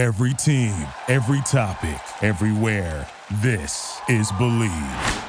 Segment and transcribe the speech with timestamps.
[0.00, 3.06] Every team, every topic, everywhere.
[3.42, 5.24] This is Bleav.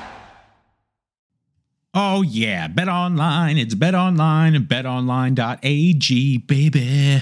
[1.93, 3.57] Oh yeah, Bet Online.
[3.57, 7.17] It's Bet Online and betonline.ag, baby.
[7.17, 7.21] Uh,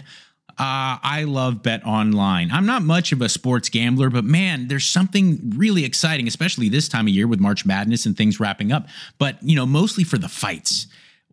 [0.60, 2.52] I love Bet Online.
[2.52, 6.88] I'm not much of a sports gambler, but man, there's something really exciting, especially this
[6.88, 8.88] time of year with March Madness and things wrapping up.
[9.18, 10.86] But you know, mostly for the fights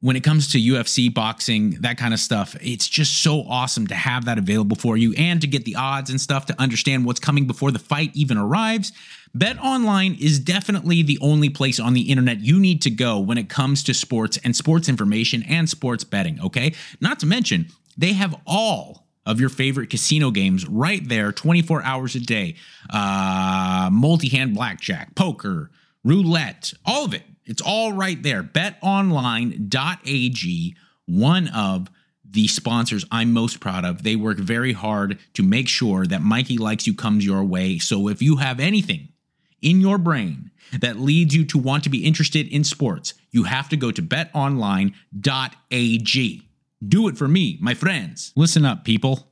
[0.07, 3.95] when it comes to UFC, boxing, that kind of stuff, it's just so awesome to
[3.97, 7.19] have that available for you and to get the odds and stuff to understand what's
[7.19, 8.93] coming before the fight even arrives.
[9.35, 13.37] Bet Online is definitely the only place on the internet you need to go when
[13.37, 16.73] it comes to sports and sports information and sports betting, okay?
[17.01, 17.67] Not to mention,
[17.99, 22.55] they have all of your favorite casino games right there 24 hours a day.
[22.91, 25.73] Uh, multi hand blackjack, poker,
[26.05, 28.43] roulette, all of it it's all right there.
[28.43, 29.67] betonline.ag,
[31.07, 31.89] one of
[32.29, 34.03] the sponsors I'm most proud of.
[34.03, 37.79] They work very hard to make sure that Mikey Likes You comes your way.
[37.79, 39.09] So if you have anything
[39.63, 43.69] in your brain that leads you to want to be interested in sports, you have
[43.69, 44.93] to go to betonline.ag.
[46.87, 48.33] Do it for me, my friends.
[48.37, 49.29] Listen up, people.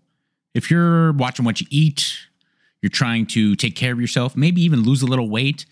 [0.54, 2.16] If you're watching what you eat,
[2.80, 5.66] you're trying to take care of yourself, maybe even lose a little weight,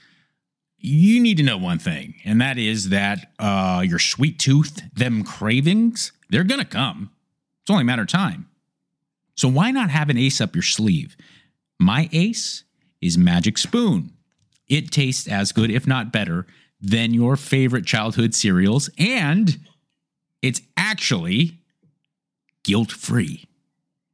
[0.83, 5.23] you need to know one thing, and that is that uh, your sweet tooth, them
[5.23, 7.11] cravings, they're going to come.
[7.63, 8.49] It's only a matter of time.
[9.37, 11.17] So why not have an ace up your sleeve?
[11.79, 12.65] My ace
[13.01, 14.13] is Magic Spoon.
[14.69, 16.47] It tastes as good, if not better,
[16.81, 19.61] than your favorite childhood cereals, and
[20.43, 21.61] it's actually
[22.65, 23.45] guilt free.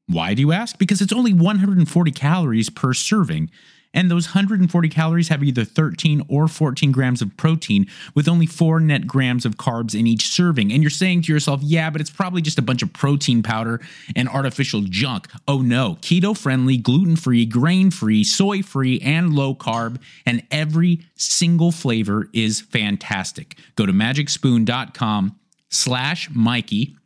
[0.07, 0.79] Why do you ask?
[0.79, 3.51] Because it's only 140 calories per serving
[3.95, 8.81] and those 140 calories have either 13 or 14 grams of protein with only 4
[8.81, 10.73] net grams of carbs in each serving.
[10.73, 13.81] And you're saying to yourself, yeah, but it's probably just a bunch of protein powder
[14.15, 15.29] and artificial junk.
[15.47, 20.01] Oh no, keto friendly, gluten free, grain free, soy free, and low carb.
[20.27, 23.57] And every single flavor is fantastic.
[23.77, 25.39] Go to magicspoon.com
[25.71, 26.97] slash Mikey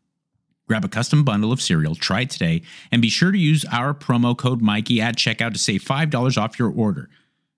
[0.68, 3.92] Grab a custom bundle of cereal, try it today, and be sure to use our
[3.92, 7.08] promo code Mikey at checkout to save $5 off your order.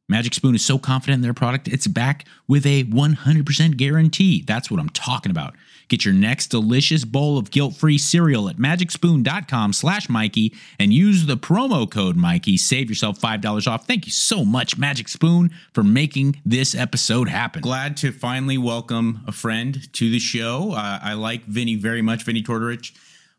[0.08, 4.42] Magic Spoon is so confident in their product, it's back with a 100% guarantee.
[4.46, 5.54] That's what I'm talking about.
[5.88, 11.36] Get your next delicious bowl of guilt-free cereal at magicspoon.com slash Mikey and use the
[11.36, 12.56] promo code Mikey.
[12.56, 13.86] Save yourself $5 off.
[13.86, 17.62] Thank you so much, Magic Spoon, for making this episode happen.
[17.62, 20.72] Glad to finally welcome a friend to the show.
[20.72, 22.92] Uh, I like Vinny very much, Vinny Tortorich.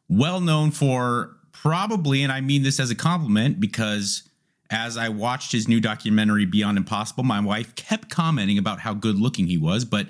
[0.07, 4.29] Well known for probably, and I mean this as a compliment because
[4.69, 9.19] as I watched his new documentary Beyond Impossible, my wife kept commenting about how good
[9.19, 10.07] looking he was, but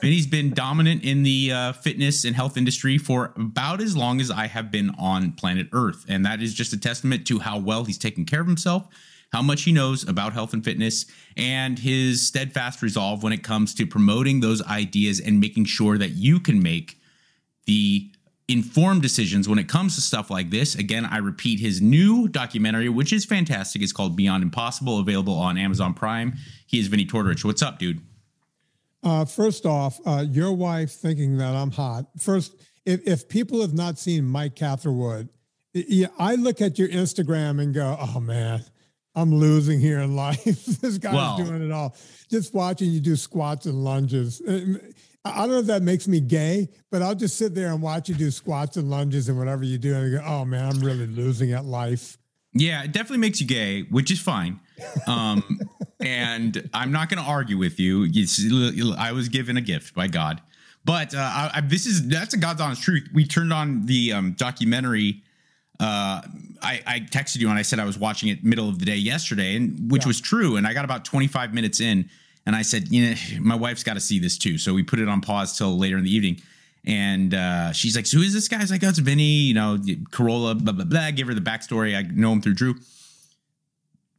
[0.00, 4.30] Vinny's been dominant in the uh, fitness and health industry for about as long as
[4.30, 6.04] I have been on planet Earth.
[6.08, 8.88] And that is just a testament to how well he's taken care of himself,
[9.32, 13.74] how much he knows about health and fitness, and his steadfast resolve when it comes
[13.74, 16.98] to promoting those ideas and making sure that you can make
[17.66, 18.10] the
[18.48, 20.74] informed decisions when it comes to stuff like this.
[20.74, 23.82] Again, I repeat his new documentary, which is fantastic.
[23.82, 26.34] It's called Beyond Impossible, available on Amazon Prime.
[26.66, 27.44] He is Vinny Tortorich.
[27.44, 28.00] What's up, dude?
[29.02, 32.06] Uh, first off, uh, your wife thinking that I'm hot.
[32.18, 35.28] First, if, if people have not seen Mike Catherwood,
[35.72, 38.64] yeah, I look at your Instagram and go, oh man,
[39.14, 40.44] I'm losing here in life.
[40.44, 41.94] this guy's well, doing it all.
[42.30, 44.40] Just watching you do squats and lunges.
[44.40, 44.78] Uh,
[45.24, 48.08] I don't know if that makes me gay, but I'll just sit there and watch
[48.08, 50.80] you do squats and lunges and whatever you do, and I go, "Oh man, I'm
[50.80, 52.17] really losing at life."
[52.52, 54.60] Yeah, it definitely makes you gay, which is fine.
[55.06, 55.60] Um,
[56.00, 58.06] and I'm not going to argue with you.
[58.10, 58.40] It's,
[58.98, 60.40] I was given a gift by God,
[60.84, 63.08] but uh, I, I, this is that's a God's honest truth.
[63.12, 65.22] We turned on the um, documentary.
[65.80, 66.22] Uh,
[66.60, 68.96] I, I, texted you and I said I was watching it middle of the day
[68.96, 70.08] yesterday, and which yeah.
[70.08, 70.56] was true.
[70.56, 72.10] And I got about 25 minutes in,
[72.46, 74.58] and I said, you know, my wife's got to see this too.
[74.58, 76.40] So we put it on pause till later in the evening.
[76.88, 78.58] And uh, she's like, so who is this guy?
[78.58, 79.76] Was like, oh, it's Vinny, you know,
[80.10, 81.10] Carolla, blah, blah, blah.
[81.10, 81.94] Give her the backstory.
[81.94, 82.76] I know him through Drew.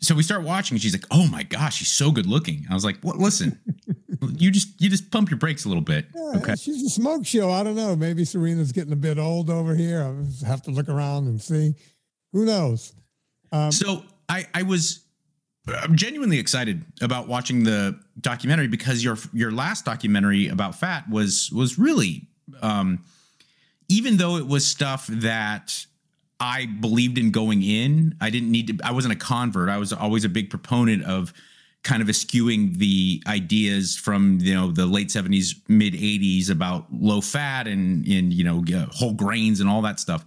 [0.01, 2.65] So we start watching and she's like oh my gosh he's so good looking.
[2.71, 3.59] I was like what listen
[4.37, 6.05] you just you just pump your brakes a little bit.
[6.15, 6.55] Yeah, okay.
[6.55, 7.51] she's a smoke show.
[7.51, 7.97] I don't know.
[7.97, 10.01] Maybe serena's getting a bit old over here.
[10.01, 11.75] I have to look around and see.
[12.31, 12.93] Who knows?
[13.51, 15.01] Um, so i i was
[15.67, 21.51] I'm genuinely excited about watching the documentary because your your last documentary about fat was
[21.51, 22.29] was really
[22.61, 23.03] um,
[23.87, 25.85] even though it was stuff that
[26.39, 28.15] I believed in going in.
[28.21, 29.69] I didn't need to, I wasn't a convert.
[29.69, 31.33] I was always a big proponent of
[31.83, 37.21] kind of eschewing the ideas from, you know, the late 70s, mid 80s about low
[37.21, 40.25] fat and, and you know, whole grains and all that stuff.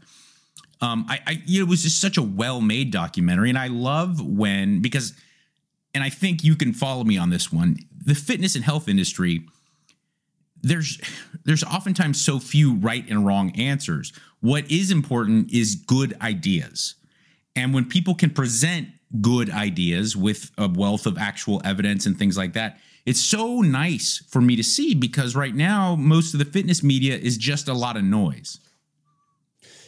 [0.81, 5.13] Um, I, I it was just such a well-made documentary, and I love when because,
[5.95, 7.77] and I think you can follow me on this one.
[8.05, 9.47] The fitness and health industry,
[10.63, 11.01] there's
[11.45, 14.13] there's oftentimes so few right and wrong answers.
[14.41, 16.95] What is important is good ideas,
[17.55, 18.89] and when people can present
[19.21, 24.25] good ideas with a wealth of actual evidence and things like that, it's so nice
[24.29, 27.75] for me to see because right now most of the fitness media is just a
[27.75, 28.59] lot of noise.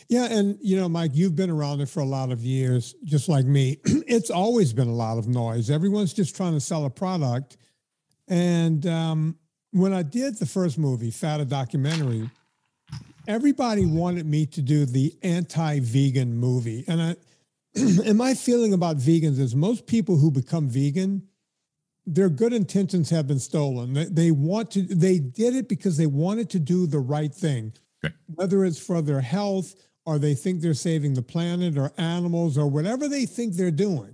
[0.08, 3.28] Yeah, and you know, Mike, you've been around it for a lot of years, just
[3.28, 3.78] like me.
[3.84, 5.70] it's always been a lot of noise.
[5.70, 7.56] Everyone's just trying to sell a product.
[8.28, 9.38] And um,
[9.74, 12.30] when I did the first movie, Fat a Documentary,
[13.26, 16.84] everybody wanted me to do the anti-vegan movie.
[16.86, 17.16] And I
[17.74, 21.26] and my feeling about vegans is most people who become vegan,
[22.06, 23.94] their good intentions have been stolen.
[23.94, 27.72] They, they want to, they did it because they wanted to do the right thing,
[28.04, 28.14] okay.
[28.32, 29.74] whether it's for their health
[30.06, 34.13] or they think they're saving the planet or animals or whatever they think they're doing.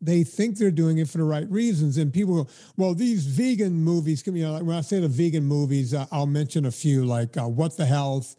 [0.00, 1.96] They think they're doing it for the right reasons.
[1.96, 5.94] And people go, well, these vegan movies, you know, when I say the vegan movies,
[5.94, 8.36] uh, I'll mention a few like uh, What the Health,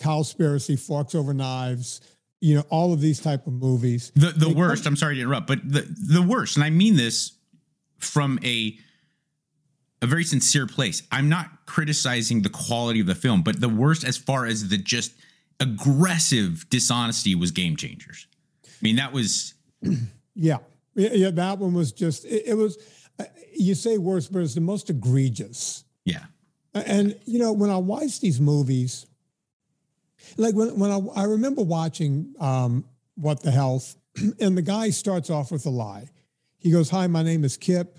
[0.00, 2.00] Cowspiracy, Forks Over Knives,
[2.40, 4.12] you know, all of these type of movies.
[4.14, 6.96] The the worst, come, I'm sorry to interrupt, but the, the worst, and I mean
[6.96, 7.32] this
[7.98, 8.76] from a
[10.00, 11.02] a very sincere place.
[11.10, 14.78] I'm not criticizing the quality of the film, but the worst as far as the
[14.78, 15.12] just
[15.60, 18.26] aggressive dishonesty was game changers.
[18.64, 19.54] I mean, that was
[20.34, 20.58] yeah.
[20.98, 22.76] Yeah, that one was just it, it was
[23.18, 23.24] uh,
[23.56, 25.84] you say worse, but it's the most egregious.
[26.04, 26.24] Yeah.
[26.74, 29.06] And you know, when I watch these movies,
[30.36, 32.84] like when when I, I remember watching um,
[33.14, 33.96] What the Health,
[34.40, 36.08] and the guy starts off with a lie.
[36.58, 37.98] He goes, "Hi, my name is Kip."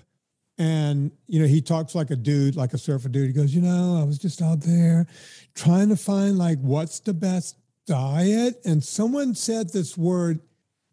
[0.58, 3.28] And you know, he talks like a dude, like a surfer dude.
[3.28, 5.06] He goes, you know, I was just out there
[5.54, 7.56] trying to find like what's the best
[7.86, 8.60] diet.
[8.66, 10.40] And someone said this word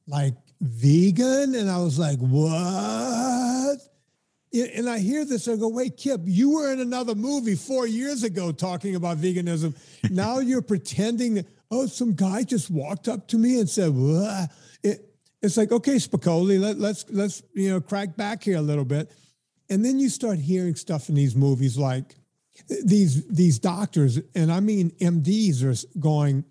[0.07, 1.55] like vegan.
[1.55, 3.79] And I was like, what?
[4.53, 8.23] And I hear this, I go, wait, Kip, you were in another movie four years
[8.23, 9.75] ago talking about veganism.
[10.09, 14.49] now you're pretending that, oh, some guy just walked up to me and said, what?
[14.83, 18.85] It, it's like, okay, Spicoli, let, let's, let's, you know, crack back here a little
[18.85, 19.11] bit.
[19.69, 22.15] And then you start hearing stuff in these movies like
[22.83, 26.45] these these doctors, and I mean MDs are going,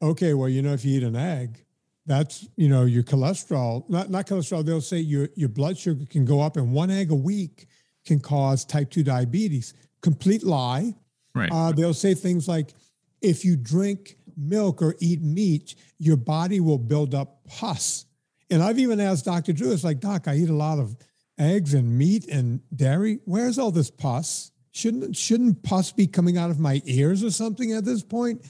[0.00, 1.64] okay, well, you know, if you eat an egg,
[2.10, 4.64] that's you know your cholesterol, not not cholesterol.
[4.64, 7.68] They'll say your your blood sugar can go up, and one egg a week
[8.04, 9.74] can cause type two diabetes.
[10.02, 10.96] Complete lie.
[11.36, 11.50] Right.
[11.52, 12.74] Uh, they'll say things like,
[13.22, 18.06] if you drink milk or eat meat, your body will build up pus.
[18.50, 19.52] And I've even asked Dr.
[19.52, 20.96] Drew, it's like, Doc, I eat a lot of
[21.38, 23.20] eggs and meat and dairy.
[23.24, 24.50] Where's all this pus?
[24.72, 28.44] Shouldn't shouldn't pus be coming out of my ears or something at this point?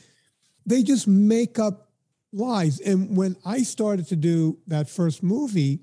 [0.64, 1.89] They just make up
[2.32, 2.80] lies.
[2.80, 5.80] And when I started to do that first movie,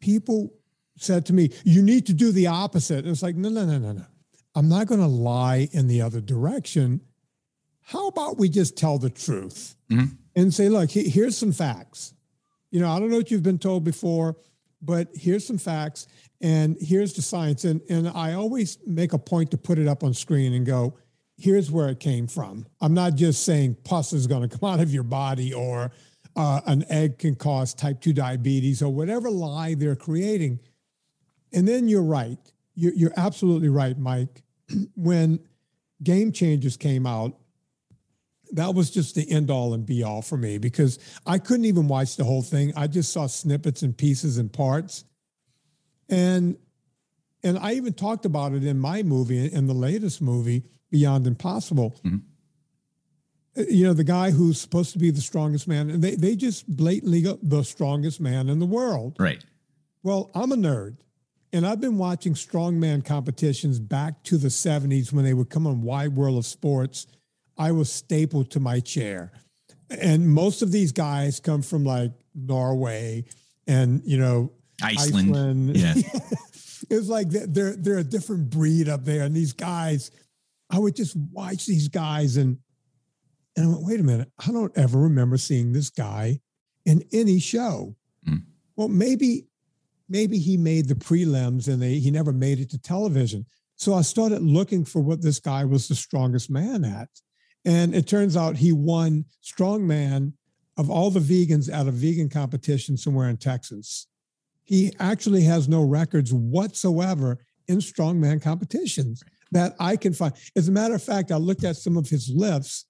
[0.00, 0.52] people
[0.96, 3.78] said to me, "You need to do the opposite." And it's like, no, no, no,
[3.78, 4.06] no, no.
[4.54, 7.02] I'm not going to lie in the other direction.
[7.82, 10.14] How about we just tell the truth mm-hmm.
[10.34, 12.14] and say, look, here's some facts.
[12.70, 14.36] You know, I don't know what you've been told before
[14.82, 16.06] but here's some facts
[16.40, 17.64] and here's the science.
[17.64, 20.96] And, and I always make a point to put it up on screen and go,
[21.38, 22.66] here's where it came from.
[22.80, 25.90] I'm not just saying pus is going to come out of your body or
[26.34, 30.60] uh, an egg can cause type 2 diabetes or whatever lie they're creating.
[31.52, 32.38] And then you're right.
[32.74, 34.42] You're, you're absolutely right, Mike.
[34.94, 35.40] when
[36.02, 37.38] Game Changers came out,
[38.52, 41.88] that was just the end all and be all for me because I couldn't even
[41.88, 42.72] watch the whole thing.
[42.76, 45.04] I just saw snippets and pieces and parts.
[46.08, 46.56] And
[47.42, 51.98] and I even talked about it in my movie, in the latest movie, Beyond Impossible.
[52.04, 52.16] Mm-hmm.
[53.58, 56.36] Uh, you know, the guy who's supposed to be the strongest man, and they, they
[56.36, 59.16] just blatantly go, the strongest man in the world.
[59.18, 59.44] Right.
[60.02, 60.98] Well, I'm a nerd.
[61.52, 65.80] And I've been watching strongman competitions back to the 70s when they would come on
[65.80, 67.06] Wide World of Sports
[67.58, 69.32] I was stapled to my chair.
[69.90, 73.24] And most of these guys come from like Norway
[73.66, 74.52] and, you know,
[74.82, 75.30] Iceland.
[75.30, 75.76] Iceland.
[75.76, 75.94] Yeah.
[76.90, 79.22] it's like they're, they're a different breed up there.
[79.22, 80.10] And these guys,
[80.70, 82.58] I would just watch these guys and,
[83.56, 86.40] and I went, wait a minute, I don't ever remember seeing this guy
[86.84, 87.96] in any show.
[88.28, 88.42] Mm.
[88.76, 89.46] Well, maybe,
[90.08, 93.46] maybe he made the prelims and they, he never made it to television.
[93.76, 97.08] So I started looking for what this guy was the strongest man at.
[97.64, 100.32] And it turns out he won strongman
[100.76, 104.06] of all the vegans at a vegan competition somewhere in Texas.
[104.62, 109.22] He actually has no records whatsoever in strongman competitions
[109.52, 110.34] that I can find.
[110.56, 112.86] As a matter of fact, I looked at some of his lifts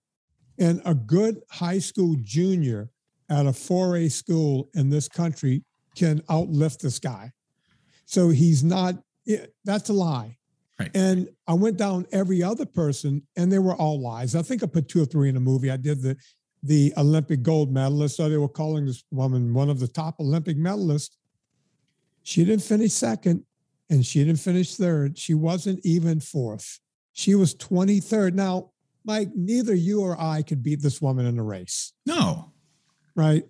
[0.59, 2.89] And a good high school junior
[3.29, 7.33] at a 4A school in this country can outlift this guy.
[8.07, 8.95] So he's not,
[9.27, 10.39] it, that's a lie.
[10.79, 10.91] Right.
[10.95, 14.35] And I went down every other person and they were all lies.
[14.35, 15.71] I think I put two or three in a movie.
[15.71, 16.17] I did the
[16.63, 18.17] the Olympic gold medalist.
[18.17, 21.17] So they were calling this woman one of the top Olympic medalists.
[22.23, 23.45] She didn't finish second
[23.89, 25.19] and she didn't finish third.
[25.19, 26.81] She wasn't even fourth.
[27.13, 28.35] She was 23rd.
[28.35, 28.71] Now,
[29.05, 31.93] Mike, neither you or I could beat this woman in a race.
[32.05, 32.53] No.
[33.15, 33.45] Right?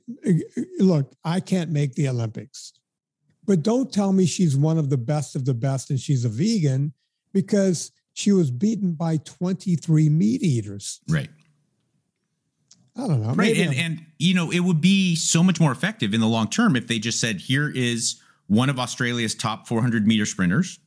[0.78, 2.74] Look, I can't make the Olympics.
[3.44, 6.28] But don't tell me she's one of the best of the best and she's a
[6.28, 6.92] vegan
[7.32, 11.00] because she was beaten by 23 meat eaters.
[11.08, 11.30] Right.
[12.96, 13.32] I don't know.
[13.34, 13.56] Right.
[13.56, 16.76] And, and, you know, it would be so much more effective in the long term
[16.76, 20.78] if they just said, here is one of Australia's top 400 meter sprinters.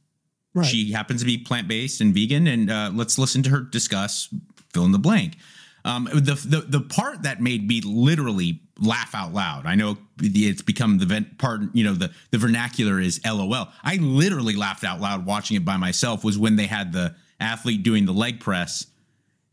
[0.54, 0.66] Right.
[0.66, 2.48] She happens to be plant based and vegan.
[2.48, 4.34] And uh, let's listen to her discuss
[4.74, 5.38] fill in the blank.
[5.86, 9.66] Um, the, the the part that made me literally laugh out loud.
[9.66, 11.62] I know it's become the part.
[11.74, 13.70] You know the the vernacular is LOL.
[13.84, 16.24] I literally laughed out loud watching it by myself.
[16.24, 18.88] Was when they had the athlete doing the leg press,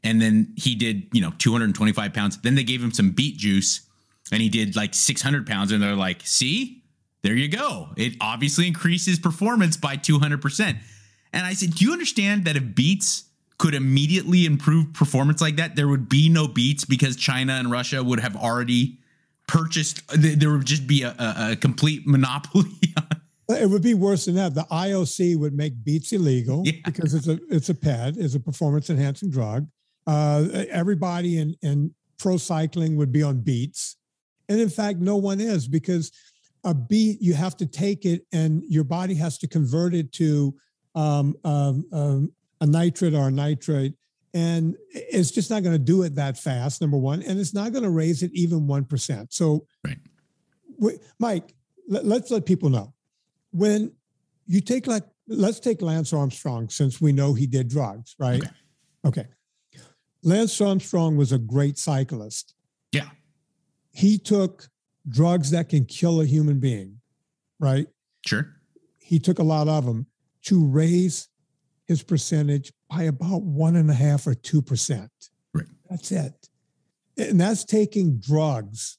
[0.03, 2.39] and then he did you know 225 pounds.
[2.39, 3.87] Then they gave him some beet juice,
[4.33, 5.71] and he did like 600 pounds.
[5.71, 6.83] And they're like, "See,
[7.23, 7.89] there you go.
[7.97, 10.79] It obviously increases performance by 200 percent."
[11.33, 13.25] And I said, "Do you understand that if beets
[13.59, 18.03] could immediately improve performance like that, there would be no beets because China and Russia
[18.03, 18.99] would have already
[19.47, 20.03] purchased.
[20.09, 22.71] There would just be a, a, a complete monopoly.
[23.49, 24.55] it would be worse than that.
[24.55, 26.73] The IOC would make beets illegal yeah.
[26.85, 29.67] because it's a it's a PED, it's a performance enhancing drug.
[30.07, 33.97] Uh, everybody in in pro cycling would be on beets,
[34.49, 36.13] and in fact, no one is because
[36.67, 40.53] a beet you have to take it and your body has to convert it to
[40.97, 43.95] um, um, um, a nitrite or a nitrate.
[44.35, 47.23] And it's just not going to do it that fast, number one.
[47.23, 49.27] And it's not going to raise it even 1%.
[49.31, 49.97] So, right.
[50.77, 51.55] we, Mike,
[51.89, 52.93] let, let's let people know
[53.53, 53.93] when
[54.47, 58.43] you take like, let's take Lance Armstrong since we know he did drugs, right?
[59.07, 59.23] Okay.
[59.23, 59.27] okay.
[60.23, 62.55] Lance Armstrong was a great cyclist.
[62.91, 63.09] Yeah.
[63.93, 64.69] He took
[65.09, 67.01] drugs that can kill a human being,
[67.61, 67.87] right?
[68.25, 68.49] Sure.
[68.99, 70.07] He took a lot of them
[70.45, 71.29] to raise
[71.87, 75.11] his percentage by about one and a half or two percent.
[75.55, 75.67] Right.
[75.89, 76.49] That's it.
[77.17, 78.99] And that's taking drugs.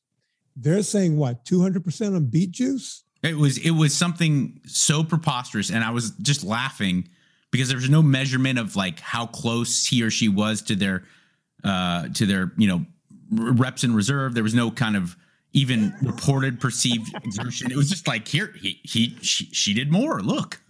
[0.56, 3.04] They're saying what, 200% on beet juice?
[3.24, 7.10] It was it was something so preposterous and I was just laughing
[7.52, 11.04] because there was no measurement of like how close he or she was to their
[11.64, 12.86] uh to their, you know,
[13.32, 14.34] reps in reserve.
[14.34, 15.18] There was no kind of
[15.54, 17.72] even reported perceived exertion.
[17.72, 20.22] It was just like here he he she, she did more.
[20.22, 20.62] Look.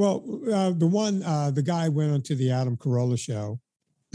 [0.00, 3.60] Well, uh, the one, uh, the guy went on to the Adam Carolla show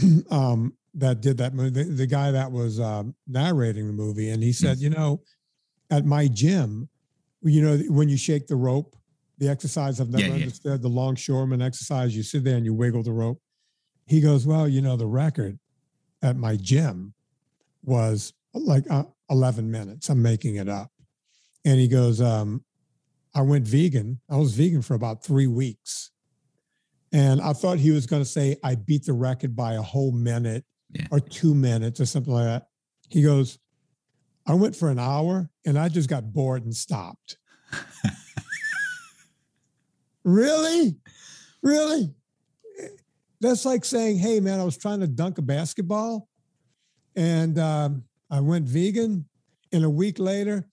[0.32, 4.30] um, that did that movie, the, the guy that was um, narrating the movie.
[4.30, 5.20] And he said, you know,
[5.88, 6.88] at my gym,
[7.42, 8.96] you know, when you shake the rope,
[9.38, 10.76] the exercise I've never yeah, understood, yeah.
[10.78, 13.40] the longshoreman exercise, you sit there and you wiggle the rope.
[14.06, 15.56] He goes, well, you know, the record
[16.20, 17.14] at my gym
[17.84, 18.32] was
[18.62, 20.08] like uh, 11 minutes.
[20.08, 20.90] I'm making it up.
[21.64, 22.64] And he goes, um,
[23.34, 24.20] I went vegan.
[24.30, 26.10] I was vegan for about three weeks.
[27.12, 30.12] And I thought he was going to say, I beat the record by a whole
[30.12, 31.06] minute yeah.
[31.10, 32.68] or two minutes or something like that.
[33.08, 33.58] He goes,
[34.46, 37.38] I went for an hour and I just got bored and stopped.
[40.24, 40.96] really?
[41.62, 42.14] Really?
[43.40, 46.28] That's like saying, hey, man, I was trying to dunk a basketball
[47.16, 49.26] and um, I went vegan.
[49.72, 50.68] And a week later,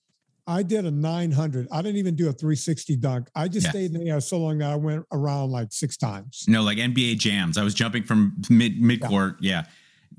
[0.46, 1.68] I did a 900.
[1.72, 3.30] I didn't even do a 360 dunk.
[3.36, 3.70] I just yeah.
[3.72, 6.46] stayed in the air so long that I went around like six times.
[6.48, 7.58] No, like NBA jams.
[7.58, 9.38] I was jumping from mid mid court.
[9.40, 9.64] Yeah.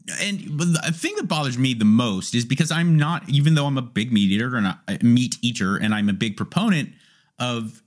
[0.06, 0.14] yeah.
[0.20, 3.66] And but the thing that bothers me the most is because I'm not, even though
[3.66, 6.90] I'm a big meat eater and a meat eater, and I'm a big proponent
[7.38, 7.82] of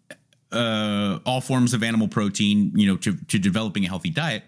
[0.51, 4.43] uh, all forms of animal protein, you know, to to developing a healthy diet.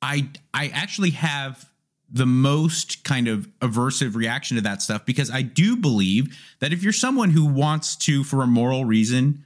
[0.00, 1.68] I I actually have
[2.12, 6.82] the most kind of aversive reaction to that stuff because I do believe that if
[6.82, 9.44] you're someone who wants to, for a moral reason,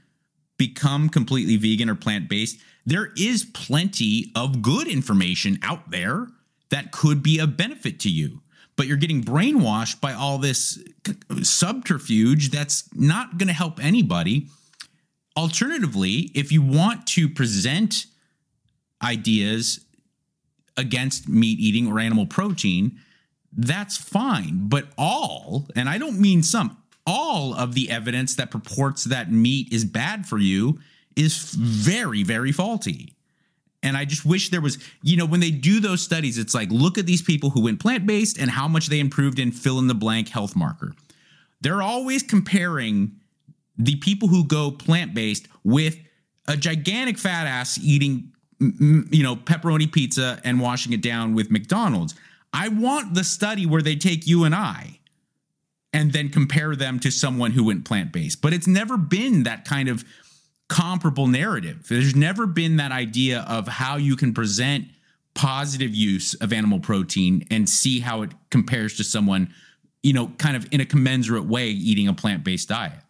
[0.58, 6.26] become completely vegan or plant based, there is plenty of good information out there
[6.70, 8.42] that could be a benefit to you.
[8.74, 10.82] But you're getting brainwashed by all this
[11.42, 14.48] subterfuge that's not going to help anybody.
[15.36, 18.06] Alternatively, if you want to present
[19.02, 19.85] ideas
[20.76, 22.98] against meat eating or animal protein,
[23.52, 24.68] that's fine.
[24.68, 29.72] But all, and I don't mean some, all of the evidence that purports that meat
[29.72, 30.78] is bad for you
[31.14, 33.12] is very, very faulty.
[33.82, 36.70] And I just wish there was, you know, when they do those studies, it's like,
[36.70, 39.78] look at these people who went plant based and how much they improved in fill
[39.78, 40.92] in the blank health marker.
[41.60, 43.12] They're always comparing
[43.78, 45.98] the people who go plant based with
[46.48, 52.14] a gigantic fat ass eating, you know, pepperoni pizza and washing it down with McDonald's.
[52.52, 54.98] I want the study where they take you and I
[55.92, 58.40] and then compare them to someone who went plant based.
[58.42, 60.04] But it's never been that kind of
[60.68, 61.86] comparable narrative.
[61.88, 64.86] There's never been that idea of how you can present
[65.34, 69.52] positive use of animal protein and see how it compares to someone,
[70.02, 73.00] you know, kind of in a commensurate way eating a plant based diet.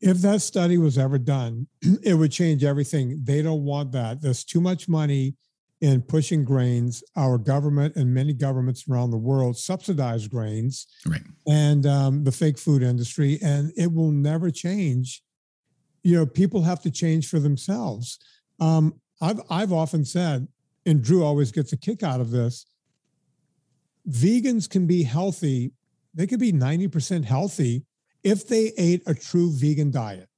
[0.00, 1.66] If that study was ever done,
[2.02, 3.20] it would change everything.
[3.24, 4.22] They don't want that.
[4.22, 5.34] There's too much money
[5.80, 7.04] in pushing grains.
[7.16, 11.22] Our government and many governments around the world subsidize grains right.
[11.46, 15.22] and um, the fake food industry, and it will never change
[16.02, 18.18] you know, people have to change for themselves.
[18.60, 20.48] Um, I've I've often said,
[20.86, 22.66] and Drew always gets a kick out of this.
[24.08, 25.72] Vegans can be healthy;
[26.14, 27.84] they could be ninety percent healthy
[28.24, 30.28] if they ate a true vegan diet.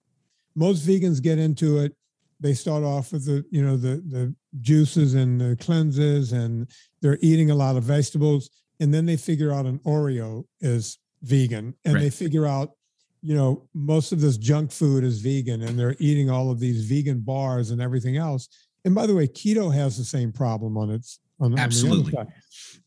[0.54, 1.94] Most vegans get into it.
[2.40, 6.68] They start off with the you know the the juices and the cleanses, and
[7.02, 11.74] they're eating a lot of vegetables, and then they figure out an Oreo is vegan,
[11.84, 12.00] and right.
[12.00, 12.70] they figure out
[13.22, 16.86] you know, most of this junk food is vegan and they're eating all of these
[16.86, 18.48] vegan bars and everything else.
[18.84, 22.14] And by the way, keto has the same problem on its on, absolutely.
[22.16, 22.26] On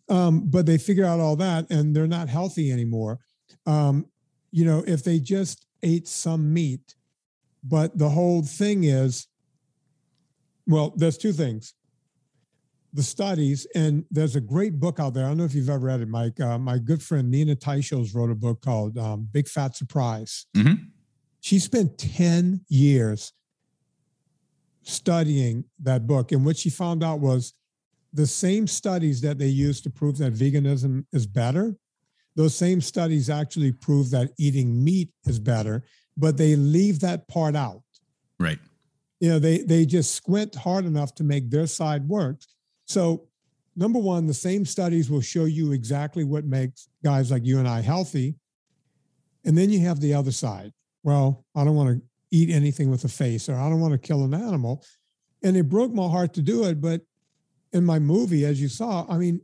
[0.09, 3.19] um, but they figure out all that and they're not healthy anymore.
[3.65, 4.07] Um,
[4.53, 6.95] you know, if they just ate some meat,
[7.63, 9.27] but the whole thing is,
[10.67, 11.73] well, there's two things
[12.93, 15.25] the studies, and there's a great book out there.
[15.25, 16.39] I don't know if you've ever read it, Mike.
[16.39, 20.45] Uh, my good friend Nina Teicholz wrote a book called um, Big Fat Surprise.
[20.55, 20.83] Mm-hmm.
[21.39, 23.33] She spent 10 years
[24.83, 26.31] studying that book.
[26.31, 27.55] And what she found out was
[28.13, 31.75] the same studies that they use to prove that veganism is better,
[32.35, 35.83] those same studies actually prove that eating meat is better,
[36.17, 37.81] but they leave that part out.
[38.39, 38.59] Right.
[39.19, 42.41] You know, they they just squint hard enough to make their side work.
[42.87, 43.27] So,
[43.75, 47.67] number one, the same studies will show you exactly what makes guys like you and
[47.67, 48.35] I healthy.
[49.45, 50.73] And then you have the other side.
[51.03, 53.97] Well, I don't want to eat anything with a face or I don't want to
[53.97, 54.83] kill an animal.
[55.43, 56.81] And it broke my heart to do it.
[56.81, 57.01] But
[57.73, 59.41] in my movie, as you saw, I mean,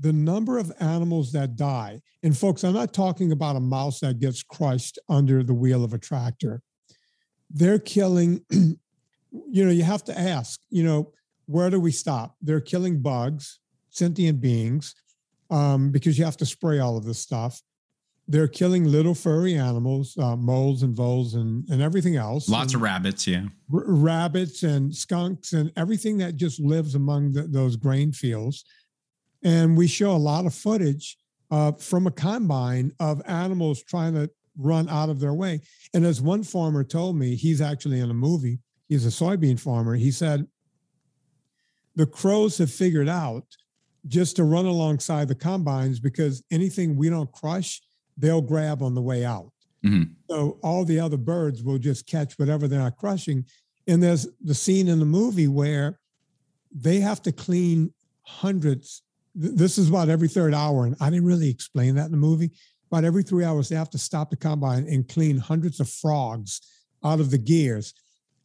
[0.00, 4.18] the number of animals that die, and folks, I'm not talking about a mouse that
[4.18, 6.62] gets crushed under the wheel of a tractor.
[7.50, 11.12] They're killing, you know, you have to ask, you know,
[11.46, 12.36] where do we stop?
[12.40, 13.58] They're killing bugs,
[13.90, 14.94] sentient beings,
[15.50, 17.60] um, because you have to spray all of this stuff.
[18.28, 22.48] They're killing little furry animals, uh, moles and voles and, and everything else.
[22.48, 23.46] Lots and of rabbits, yeah.
[23.74, 28.64] R- rabbits and skunks and everything that just lives among the, those grain fields.
[29.42, 31.16] And we show a lot of footage
[31.50, 35.60] uh, from a combine of animals trying to run out of their way.
[35.94, 39.94] And as one farmer told me, he's actually in a movie, he's a soybean farmer.
[39.94, 40.46] He said,
[41.96, 43.44] the crows have figured out
[44.06, 47.82] just to run alongside the combines because anything we don't crush,
[48.16, 49.52] they'll grab on the way out.
[49.84, 50.12] Mm-hmm.
[50.28, 53.44] So all the other birds will just catch whatever they're not crushing.
[53.86, 55.98] And there's the scene in the movie where
[56.72, 59.02] they have to clean hundreds.
[59.40, 60.84] This is about every third hour.
[60.84, 62.50] And I didn't really explain that in the movie.
[62.90, 66.60] About every three hours, they have to stop the combine and clean hundreds of frogs
[67.04, 67.94] out of the gears.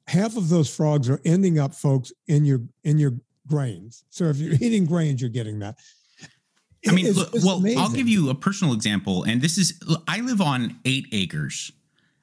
[0.08, 3.14] Half of those frogs are ending up, folks, in your in your
[3.48, 4.06] grains.
[4.10, 5.78] So if you're eating grains, you're getting that.
[6.88, 7.80] I mean, look, well, amazing.
[7.80, 11.72] I'll give you a personal example, and this is I live on eight acres.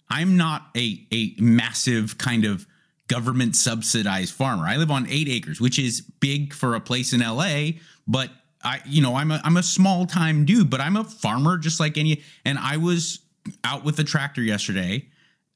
[0.08, 2.66] I'm not a a massive kind of
[3.08, 4.64] government subsidized farmer.
[4.64, 7.72] I live on eight acres, which is big for a place in LA,
[8.06, 8.30] but
[8.64, 11.80] I, you know, I'm a I'm a small time dude, but I'm a farmer just
[11.80, 12.22] like any.
[12.44, 13.20] And I was
[13.64, 15.08] out with the tractor yesterday,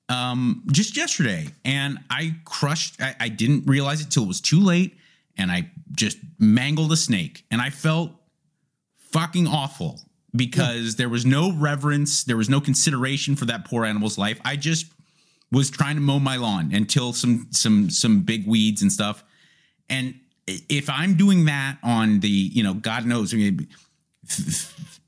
[0.09, 3.01] um, just yesterday, and I crushed.
[3.01, 4.97] I, I didn't realize it till it was too late
[5.37, 7.45] and I just mangled a snake.
[7.51, 8.13] And I felt
[8.97, 10.01] fucking awful
[10.35, 10.99] because yeah.
[10.99, 14.41] there was no reverence, there was no consideration for that poor animal's life.
[14.45, 14.87] I just
[15.53, 19.23] was trying to mow my lawn until some some some big weeds and stuff.
[19.89, 23.69] And if I'm doing that on the, you know, God knows, I mean,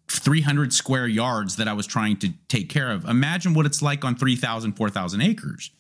[0.09, 3.05] 300 square yards that I was trying to take care of.
[3.05, 5.71] Imagine what it's like on 3,000, 4,000 acres.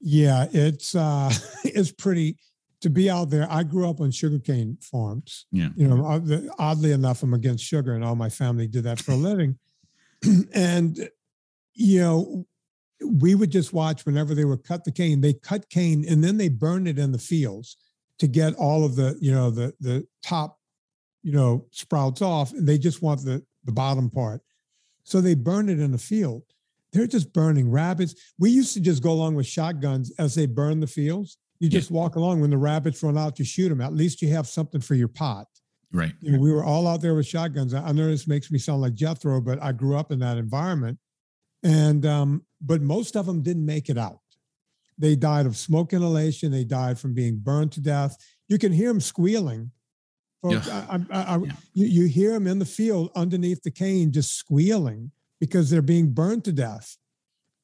[0.00, 1.32] Yeah, it's uh
[1.64, 2.36] it's pretty
[2.82, 3.48] to be out there.
[3.50, 5.46] I grew up on sugarcane farms.
[5.50, 5.70] Yeah.
[5.76, 9.16] You know, oddly enough, I'm against sugar, and all my family did that for a
[9.16, 9.58] living.
[10.54, 11.08] and
[11.74, 12.46] you know,
[13.04, 15.20] we would just watch whenever they would cut the cane.
[15.20, 17.76] They cut cane and then they burned it in the fields.
[18.18, 20.58] To get all of the you know the the top
[21.22, 24.40] you know sprouts off and they just want the the bottom part.
[25.04, 26.42] So they burn it in the field.
[26.92, 28.14] They're just burning rabbits.
[28.38, 31.38] We used to just go along with shotguns as they burn the fields.
[31.60, 31.96] You just yeah.
[31.96, 34.80] walk along when the rabbits run out to shoot them at least you have something
[34.80, 35.46] for your pot.
[35.92, 36.12] Right.
[36.20, 37.72] You know, we were all out there with shotguns.
[37.74, 40.98] I know this makes me sound like jethro but i grew up in that environment.
[41.62, 44.20] And um but most of them didn't make it out
[44.98, 46.50] they died of smoke inhalation.
[46.50, 48.16] They died from being burned to death.
[48.48, 49.70] You can hear them squealing.
[50.42, 50.86] Folks, yeah.
[50.88, 51.52] I, I, I, yeah.
[51.74, 56.12] you, you hear them in the field underneath the cane just squealing because they're being
[56.12, 56.96] burned to death.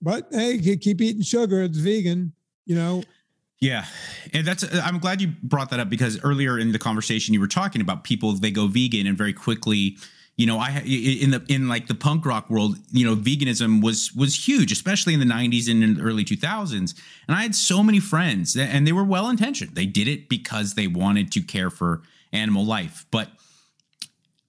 [0.02, 1.62] But hey, keep eating sugar.
[1.62, 2.32] It's vegan,
[2.66, 3.02] you know.
[3.60, 3.86] Yeah,
[4.32, 4.64] and that's.
[4.78, 8.04] I'm glad you brought that up because earlier in the conversation you were talking about
[8.04, 9.96] people they go vegan and very quickly
[10.36, 14.12] you know, I in the in like the punk rock world, you know, veganism was
[14.14, 16.74] was huge, especially in the '90s and in the early 2000s.
[17.28, 19.76] And I had so many friends, and they were well intentioned.
[19.76, 23.06] They did it because they wanted to care for animal life.
[23.12, 23.28] But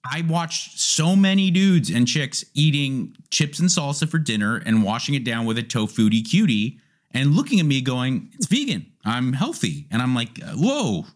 [0.04, 5.14] I watched so many dudes and chicks eating chips and salsa for dinner and washing
[5.14, 6.80] it down with a Tofutti Cutie
[7.12, 8.86] and looking at me going, "It's vegan.
[9.04, 11.06] I'm healthy." And I'm like, "Whoa."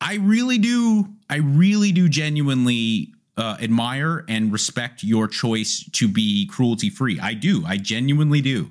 [0.00, 6.46] I really do I really do genuinely uh, admire and respect your choice to be
[6.46, 7.18] cruelty free.
[7.20, 7.64] I do.
[7.66, 8.70] I genuinely do.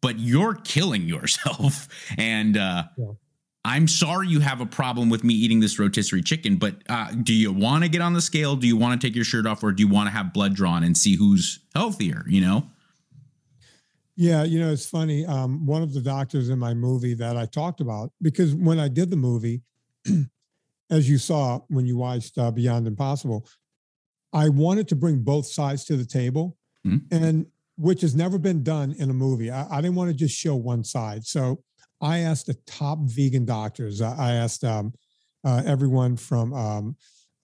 [0.00, 1.88] But you're killing yourself.
[2.18, 3.06] And uh, yeah.
[3.64, 7.34] I'm sorry you have a problem with me eating this rotisserie chicken, but uh, do
[7.34, 8.56] you want to get on the scale?
[8.56, 10.54] Do you want to take your shirt off or do you want to have blood
[10.54, 12.66] drawn and see who's healthier, you know?
[14.16, 15.24] Yeah, you know, it's funny.
[15.26, 18.88] Um, one of the doctors in my movie that I talked about, because when I
[18.88, 19.62] did the movie,
[20.90, 23.46] as you saw when you watched uh, Beyond Impossible,
[24.32, 27.14] I wanted to bring both sides to the table, mm-hmm.
[27.14, 29.50] and which has never been done in a movie.
[29.50, 31.62] I, I, didn't want to just show one side, so
[32.00, 34.00] I asked the top vegan doctors.
[34.00, 34.92] I, I asked um,
[35.44, 36.96] uh, everyone from um,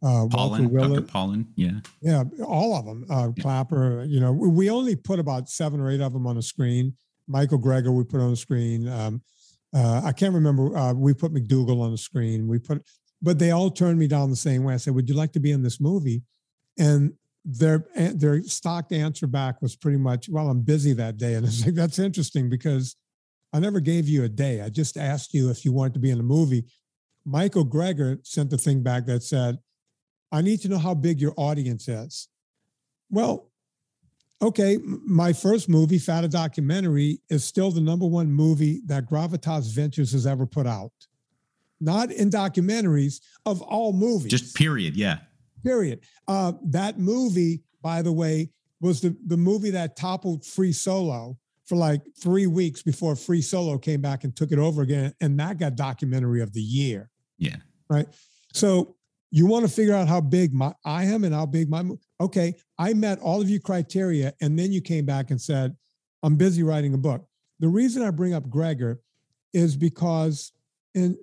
[0.03, 1.01] uh, Pollan, Dr.
[1.03, 3.07] Pollan, yeah, yeah, all of them.
[3.11, 3.42] Uh, yeah.
[3.42, 6.94] Klaper, you know, we only put about seven or eight of them on the screen.
[7.27, 8.87] Michael Greger, we put on the screen.
[8.87, 9.23] Um,
[9.75, 10.77] uh, I can't remember.
[10.77, 12.47] Uh, we put McDougall on the screen.
[12.47, 12.85] We put,
[13.23, 14.75] but they all turned me down the same way.
[14.75, 16.23] I said, "Would you like to be in this movie?"
[16.78, 17.12] And
[17.44, 21.46] their eh, their stock answer back was pretty much, "Well, I'm busy that day," and
[21.46, 22.96] it's like that's interesting because
[23.52, 24.60] I never gave you a day.
[24.62, 26.64] I just asked you if you wanted to be in a movie.
[27.24, 29.58] Michael Greger sent the thing back that said,
[30.32, 32.28] "I need to know how big your audience is."
[33.10, 33.50] Well,
[34.40, 39.70] okay, my first movie, Fat a Documentary, is still the number one movie that Gravitas
[39.72, 40.92] Ventures has ever put out.
[41.78, 44.30] Not in documentaries of all movies.
[44.30, 45.18] Just period, yeah
[45.64, 46.00] period.
[46.29, 48.50] Uh, that movie, by the way,
[48.81, 53.79] was the, the movie that toppled Free Solo for like three weeks before Free Solo
[53.79, 55.14] came back and took it over again.
[55.20, 57.11] And that got documentary of the year.
[57.38, 57.57] Yeah.
[57.88, 58.07] Right.
[58.53, 58.96] So
[59.31, 61.83] you want to figure out how big my I am and how big my
[62.20, 62.55] okay.
[62.79, 65.74] I met all of your criteria, and then you came back and said,
[66.22, 67.27] I'm busy writing a book.
[67.59, 68.98] The reason I bring up Greger
[69.53, 70.53] is because
[70.94, 71.16] in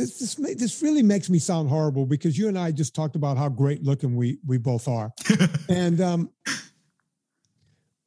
[0.00, 3.36] this, this this really makes me sound horrible because you and I just talked about
[3.36, 5.12] how great looking we we both are,
[5.68, 6.30] and um,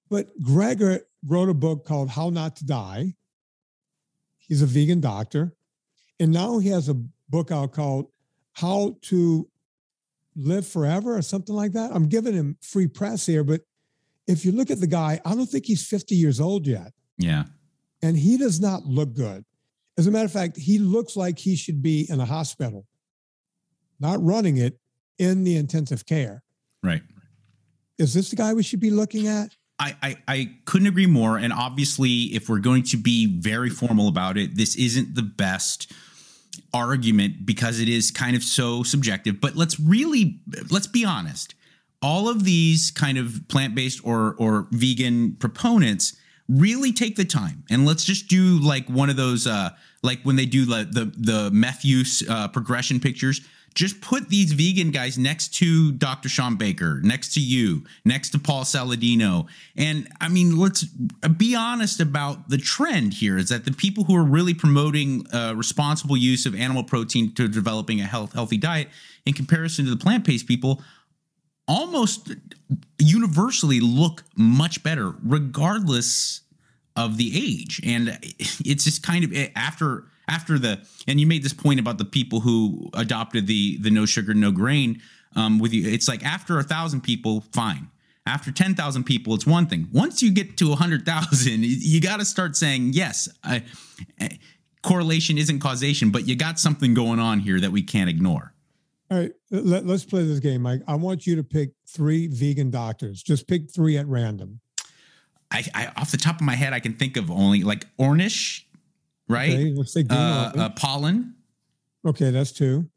[0.10, 3.15] but Greger wrote a book called How Not to Die.
[4.38, 5.56] He's a vegan doctor,
[6.19, 6.95] and now he has a
[7.29, 8.08] book out called
[8.53, 9.47] How to
[10.36, 11.91] Live Forever or something like that.
[11.93, 13.62] I'm giving him free press here, but
[14.27, 16.93] if you look at the guy, I don't think he's 50 years old yet.
[17.17, 17.43] Yeah.
[18.01, 19.45] And he does not look good.
[19.97, 22.88] As a matter of fact, he looks like he should be in a hospital,
[23.99, 24.79] not running it
[25.19, 26.43] in the intensive care.
[26.82, 27.03] Right.
[27.99, 29.56] Is this the guy we should be looking at?
[29.79, 31.38] I, I, I couldn't agree more.
[31.38, 35.91] And obviously, if we're going to be very formal about it, this isn't the best
[36.73, 39.41] argument because it is kind of so subjective.
[39.41, 41.56] But let's really let's be honest.
[42.01, 46.15] All of these kind of plant-based or or vegan proponents
[46.54, 49.70] really take the time and let's just do like one of those uh
[50.04, 53.42] like when they do the the, the meth use uh, progression pictures
[53.76, 56.30] just put these vegan guys next to Dr.
[56.30, 59.48] Shawn Baker, next to you, next to Paul Saladino.
[59.76, 64.16] And I mean, let's be honest about the trend here is that the people who
[64.16, 68.89] are really promoting uh, responsible use of animal protein to developing a health, healthy diet
[69.26, 70.82] in comparison to the plant based people
[71.68, 72.32] almost
[73.00, 76.42] universally look much better, regardless
[76.95, 77.82] of the age.
[77.84, 82.06] And it's just kind of after after the and you made this point about the
[82.06, 85.01] people who adopted the the no sugar no grain
[85.36, 85.89] um, with you.
[85.89, 87.89] It's like after a thousand people, fine.
[88.25, 89.89] After 10,000 people, it's one thing.
[89.91, 93.63] Once you get to 100,000, you got to start saying, yes, I,
[94.82, 98.53] correlation isn't causation, but you got something going on here that we can't ignore.
[99.12, 100.82] All right, let, us play this game, Mike.
[100.88, 103.21] I want you to pick three vegan doctors.
[103.21, 104.62] Just pick three at random.
[105.54, 108.63] I, I off the top of my head, I can think of only like Ornish,
[109.30, 109.52] right?
[109.52, 111.34] Okay, let's say uh, uh, Pollan.
[112.06, 112.89] Okay, that's two.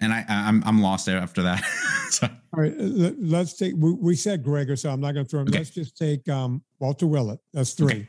[0.00, 1.62] And I, I'm I'm lost there after that.
[2.10, 2.26] so.
[2.26, 3.74] All right, let's take.
[3.76, 5.48] We, we said Greger, so I'm not going to throw him.
[5.48, 5.58] Okay.
[5.58, 7.40] Let's just take um, Walter Willett.
[7.52, 7.86] That's three.
[7.86, 8.08] Okay.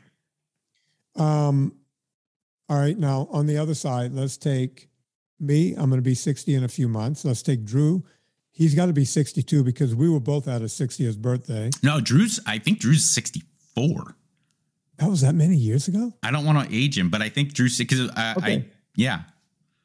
[1.16, 1.72] Um,
[2.68, 4.88] all right, now on the other side, let's take
[5.38, 5.74] me.
[5.74, 7.24] I'm going to be 60 in a few months.
[7.24, 8.04] Let's take Drew.
[8.50, 11.70] He's got to be 62 because we were both at his 60th birthday.
[11.82, 12.40] No, Drew's.
[12.46, 13.04] I think Drew's
[13.76, 14.16] 64.
[14.98, 16.14] That was that many years ago.
[16.22, 18.56] I don't want to age him, but I think Drew because uh, okay.
[18.56, 18.64] I
[18.96, 19.22] yeah.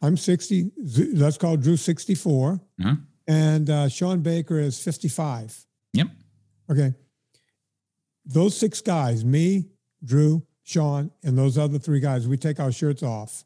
[0.01, 0.71] I'm 60.
[1.13, 2.53] Let's call Drew 64.
[2.53, 2.95] Uh-huh.
[3.27, 5.65] And uh, Shawn Baker is 55.
[5.93, 6.07] Yep.
[6.71, 6.93] Okay.
[8.25, 9.67] Those six guys, me,
[10.03, 13.43] Drew, Shawn, and those other three guys, we take our shirts off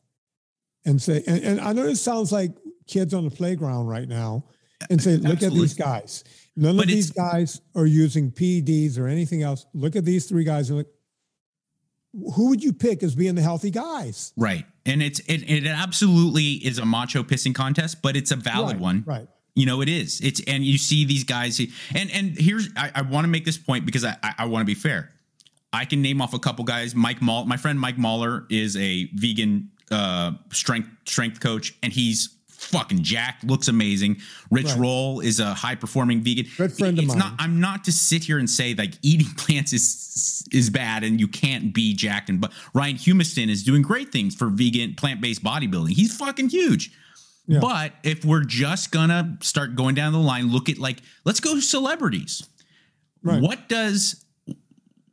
[0.86, 2.52] and say, and, and I know this sounds like
[2.88, 4.46] kids on the playground right now,
[4.90, 5.48] and say, look Absolutely.
[5.48, 6.24] at these guys.
[6.56, 9.66] None but of these guys are using PEDs or anything else.
[9.74, 10.88] Look at these three guys and look,
[12.36, 14.32] who would you pick as being the healthy guys?
[14.38, 14.66] Right.
[14.86, 18.82] And it's it, it absolutely is a macho pissing contest, but it's a valid right,
[18.82, 19.04] one.
[19.06, 19.28] Right.
[19.54, 20.22] You know, it is.
[20.22, 21.60] It's and you see these guys
[21.94, 24.62] and and here's I, I want to make this point because I, I, I want
[24.62, 25.12] to be fair.
[25.74, 26.96] I can name off a couple guys.
[26.96, 32.35] Mike Maul, my friend Mike Mahler is a vegan uh, strength strength coach, and he's
[32.58, 34.18] fucking jacked, looks amazing.
[34.50, 34.80] Rich right.
[34.80, 36.48] Roll is a high performing vegan.
[36.58, 37.30] Good friend it's of mine.
[37.30, 41.20] Not, I'm not to sit here and say like eating plants is is bad and
[41.20, 42.30] you can't be jacked.
[42.30, 45.92] And but Ryan Humiston is doing great things for vegan plant based bodybuilding.
[45.92, 46.92] He's fucking huge.
[47.48, 47.60] Yeah.
[47.60, 51.60] But if we're just gonna start going down the line, look at like let's go
[51.60, 52.48] celebrities.
[53.24, 53.42] Right.
[53.42, 54.26] What does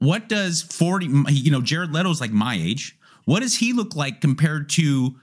[0.02, 4.20] what does 40 you know jared leto's like my age what does he look like
[4.20, 5.14] compared to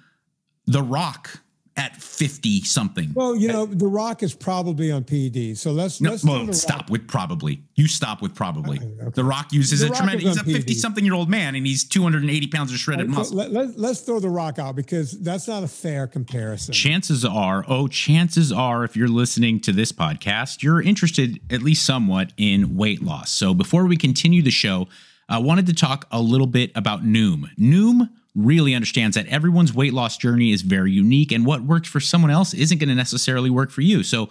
[0.68, 1.42] the rock
[1.80, 6.12] at 50 something well you know the rock is probably on ped so let's, no,
[6.12, 7.62] let's well, stop with probably.
[7.76, 8.78] You stop with probably.
[8.80, 9.12] Okay.
[9.14, 11.84] the rock uses the a tremendous he's a 50 something year old man and he's
[11.84, 13.38] 280 pounds of shredded right, muscle.
[13.38, 16.74] let, let, let's throw the rock out because that's not a fair comparison.
[16.74, 21.86] Chances are oh chances are if you're listening to this podcast you're interested at least
[21.86, 23.32] somewhat in weight loss.
[23.32, 24.88] So before we continue the show
[25.28, 27.56] I wanted to talk a little bit about Noom.
[27.56, 32.00] Noom really understands that everyone's weight loss journey is very unique, and what works for
[32.00, 34.04] someone else isn't going to necessarily work for you.
[34.04, 34.30] So,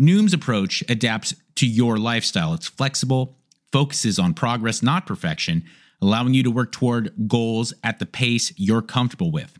[0.00, 2.52] Noom's approach adapts to your lifestyle.
[2.54, 3.36] It's flexible,
[3.70, 5.64] focuses on progress, not perfection,
[6.02, 9.56] allowing you to work toward goals at the pace you're comfortable with.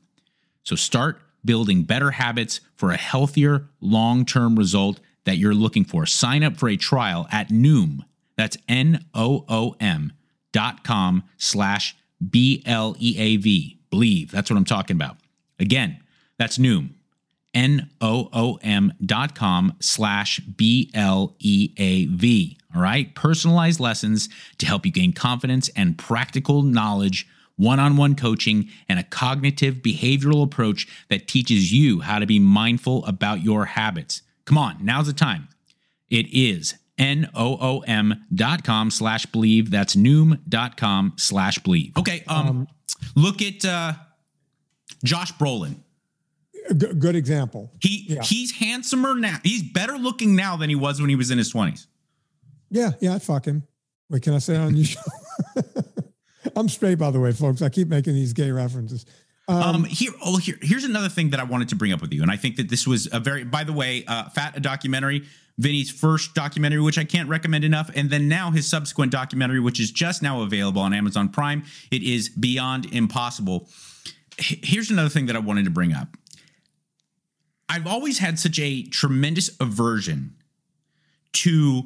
[0.65, 6.07] So, start building better habits for a healthier long term result that you're looking for.
[6.07, 8.01] Sign up for a trial at Noom.
[8.37, 10.13] That's N O O M
[10.53, 11.97] dot com slash
[12.31, 13.74] B L E A V.
[13.95, 14.31] Bleav.
[14.31, 15.17] That's what I'm talking about.
[15.61, 16.01] Again,
[16.39, 16.91] that's Noom.
[17.55, 22.59] N O O M dot com slash B L E A V.
[22.75, 23.15] All right.
[23.15, 24.29] Personalized lessons
[24.59, 29.77] to help you gain confidence and practical knowledge, one on one coaching, and a cognitive
[29.77, 34.23] behavioral approach that teaches you how to be mindful about your habits.
[34.47, 35.47] Come on, now's the time.
[36.11, 39.69] It is N-O-O-M dot com slash bleav.
[39.69, 41.97] That's noom dot com slash bleav.
[41.97, 42.25] Okay.
[42.27, 42.69] Um, um
[43.15, 43.93] look at uh
[45.05, 45.77] Josh Brolin.
[46.77, 47.71] G- good example.
[47.81, 48.23] He yeah.
[48.23, 49.39] he's handsomer now.
[49.43, 51.87] He's better looking now than he was when he was in his twenties.
[52.71, 53.63] Yeah, yeah, I'd fuck him.
[54.11, 55.01] Wait, can I say on your show?
[56.57, 57.63] I'm straight, by the way, folks.
[57.63, 59.07] I keep making these gay references.
[59.47, 62.13] Um, um, here, oh, here, here's another thing that I wanted to bring up with
[62.13, 64.61] you, and I think that this was a very, by the way, uh, Fat a
[64.61, 65.25] documentary
[65.59, 69.79] Vinny's first documentary, which I can't recommend enough, and then now his subsequent documentary, which
[69.79, 71.65] is just now available on Amazon Prime.
[71.91, 73.69] It is Beyond Impossible.
[74.37, 76.09] Here's another thing that I wanted to bring up.
[77.69, 80.35] I've always had such a tremendous aversion
[81.35, 81.85] to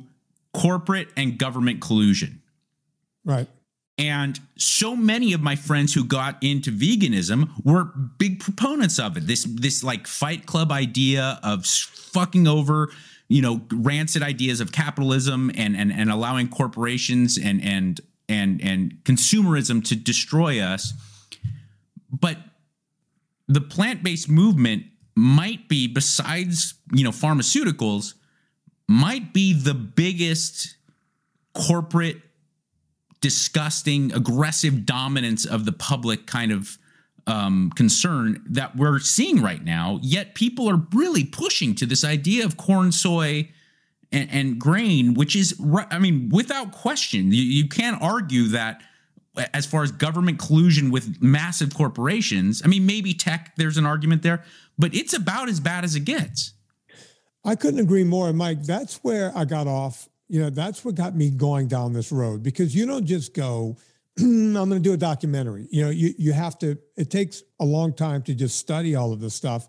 [0.54, 2.40] corporate and government collusion.
[3.24, 3.48] Right.
[3.98, 9.26] And so many of my friends who got into veganism were big proponents of it.
[9.26, 12.90] This this like fight club idea of fucking over
[13.28, 18.98] you know rancid ideas of capitalism and and and allowing corporations and and and and
[19.04, 20.92] consumerism to destroy us
[22.10, 22.38] but
[23.46, 24.84] the plant-based movement
[25.14, 28.14] might be besides you know pharmaceuticals
[28.88, 30.76] might be the biggest
[31.54, 32.16] corporate
[33.20, 36.78] disgusting aggressive dominance of the public kind of
[37.26, 39.98] um, concern that we're seeing right now.
[40.02, 43.50] Yet people are really pushing to this idea of corn, soy,
[44.10, 48.82] and, and grain, which is, I mean, without question, you, you can't argue that
[49.54, 52.62] as far as government collusion with massive corporations.
[52.64, 54.42] I mean, maybe tech, there's an argument there,
[54.78, 56.54] but it's about as bad as it gets.
[57.44, 58.32] I couldn't agree more.
[58.32, 60.08] Mike, that's where I got off.
[60.28, 63.76] You know, that's what got me going down this road because you don't just go,
[64.18, 65.66] I'm going to do a documentary.
[65.70, 69.12] You know, you, you have to, it takes a long time to just study all
[69.12, 69.68] of this stuff.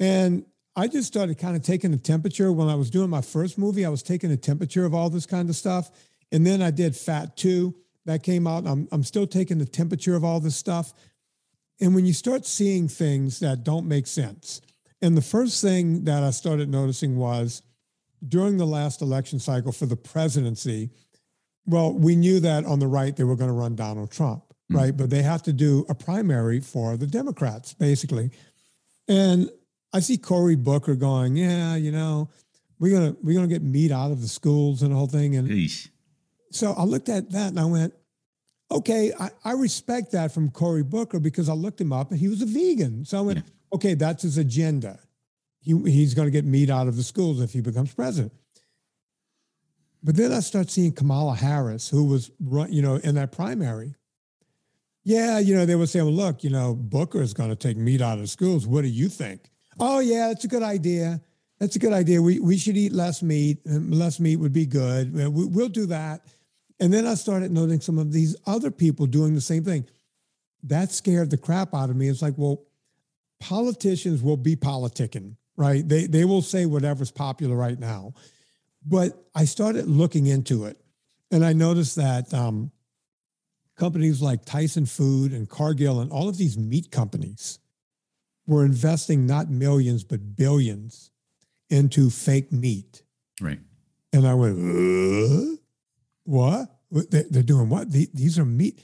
[0.00, 0.44] And
[0.76, 3.84] I just started kind of taking the temperature when I was doing my first movie.
[3.84, 5.90] I was taking the temperature of all this kind of stuff.
[6.30, 8.66] And then I did Fat 2 that came out.
[8.66, 10.94] I'm, I'm still taking the temperature of all this stuff.
[11.80, 14.60] And when you start seeing things that don't make sense,
[15.02, 17.62] and the first thing that I started noticing was
[18.26, 20.90] during the last election cycle for the presidency,
[21.66, 24.76] well, we knew that on the right they were going to run Donald Trump, mm-hmm.
[24.76, 24.96] right?
[24.96, 28.30] But they have to do a primary for the Democrats, basically.
[29.06, 29.50] And
[29.92, 32.28] I see Cory Booker going, yeah, you know,
[32.78, 35.36] we're gonna we're gonna get meat out of the schools and the whole thing.
[35.36, 35.88] And Eesh.
[36.50, 37.94] so I looked at that and I went,
[38.70, 42.28] okay, I, I, respect that from Cory Booker because I looked him up and he
[42.28, 43.04] was a vegan.
[43.04, 43.74] So I went, yeah.
[43.74, 44.98] okay, that's his agenda.
[45.60, 48.32] He, he's going to get meat out of the schools if he becomes president.
[50.02, 52.30] But then I start seeing Kamala Harris, who was,
[52.68, 53.94] you know, in that primary.
[55.04, 57.76] Yeah, you know, they were saying, well, look, you know, Booker is going to take
[57.76, 58.66] meat out of schools.
[58.66, 59.50] What do you think?
[59.80, 61.20] Oh, yeah, that's a good idea.
[61.58, 62.22] That's a good idea.
[62.22, 63.58] We, we should eat less meat.
[63.68, 65.14] Um, less meat would be good.
[65.14, 66.26] We, we'll do that.
[66.78, 69.86] And then I started noting some of these other people doing the same thing.
[70.62, 72.08] That scared the crap out of me.
[72.08, 72.64] It's like, well,
[73.40, 75.86] politicians will be politicking, right?
[75.86, 78.14] They they will say whatever's popular right now.
[78.86, 80.80] But I started looking into it,
[81.30, 82.70] and I noticed that um,
[83.76, 87.58] companies like Tyson Food and Cargill and all of these meat companies
[88.46, 91.10] were investing not millions but billions
[91.68, 93.02] into fake meat.
[93.40, 93.60] Right.
[94.12, 95.56] And I went, uh?
[96.24, 96.68] What?
[96.90, 97.90] They're doing what?
[97.90, 98.80] These are meat.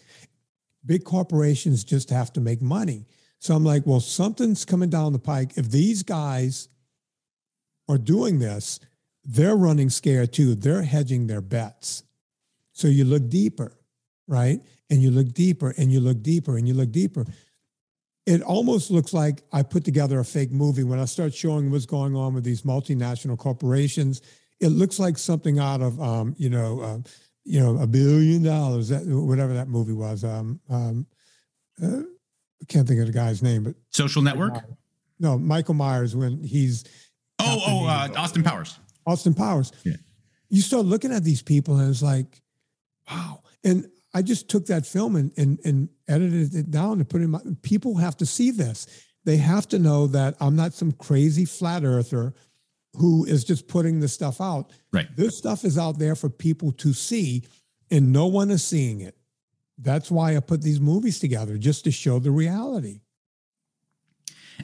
[0.84, 3.06] Big corporations just have to make money.
[3.38, 5.52] So I'm like, well, something's coming down the pike.
[5.56, 6.68] If these guys
[7.88, 8.80] are doing this,
[9.24, 10.54] they're running scared too.
[10.54, 12.04] They're hedging their bets.
[12.72, 13.72] So you look deeper,
[14.26, 14.60] right?
[14.90, 17.26] And you look deeper and you look deeper and you look deeper.
[18.26, 21.86] It almost looks like I put together a fake movie when I start showing what's
[21.86, 24.22] going on with these multinational corporations.
[24.60, 26.98] It looks like something out of, um, you know, uh,
[27.44, 30.24] you know, a billion dollars, that whatever that movie was.
[30.24, 31.06] Um, um,
[31.82, 32.02] uh,
[32.64, 34.54] I can't think of the guy's name, but Social Network.
[35.20, 36.84] No, Michael Myers when he's
[37.38, 38.78] oh oh uh, Austin Powers.
[39.06, 39.70] Austin Powers.
[39.84, 39.96] Yeah.
[40.48, 42.40] You start looking at these people and it's like,
[43.10, 43.42] wow.
[43.64, 47.24] And I just took that film and and, and edited it down and put it
[47.24, 47.40] in my.
[47.60, 48.86] People have to see this.
[49.24, 52.32] They have to know that I'm not some crazy flat earther
[52.96, 54.72] who is just putting the stuff out.
[54.90, 55.14] Right.
[55.14, 57.44] This stuff is out there for people to see,
[57.90, 59.18] and no one is seeing it.
[59.78, 63.00] That's why I put these movies together, just to show the reality.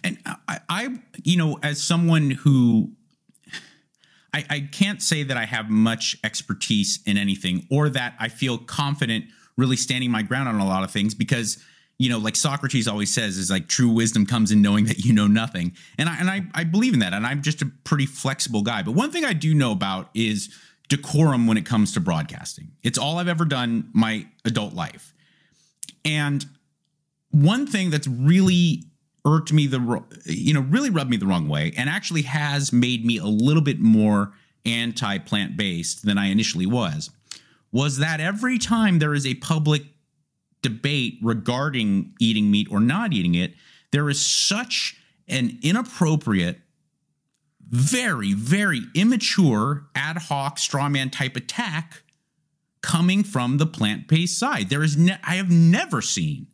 [0.04, 2.92] And I, I you know, as someone who
[4.32, 8.58] I, I can't say that I have much expertise in anything or that I feel
[8.58, 9.24] confident
[9.56, 11.62] really standing my ground on a lot of things because
[11.98, 15.12] you know, like Socrates always says, is like true wisdom comes in knowing that you
[15.12, 15.76] know nothing.
[15.98, 17.12] And I and I, I believe in that.
[17.12, 18.82] And I'm just a pretty flexible guy.
[18.82, 20.48] But one thing I do know about is
[20.90, 22.72] decorum when it comes to broadcasting.
[22.83, 25.14] It's all I've ever done my adult life.
[26.05, 26.44] And
[27.31, 28.85] one thing that's really
[29.24, 33.05] irked me the you know really rubbed me the wrong way and actually has made
[33.05, 34.33] me a little bit more
[34.64, 37.11] anti plant based than I initially was
[37.70, 39.83] was that every time there is a public
[40.62, 43.55] debate regarding eating meat or not eating it,
[43.92, 44.96] there is such
[45.29, 46.59] an inappropriate,
[47.70, 52.02] very, very immature, ad hoc strawman type attack
[52.83, 54.68] coming from the plant based side.
[54.68, 56.48] There is, ne- I have never seen,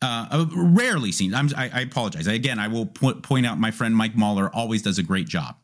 [0.00, 1.34] uh, uh, rarely seen.
[1.34, 2.26] I'm, I, I apologize.
[2.26, 5.56] Again, I will po- point out my friend Mike Mahler always does a great job,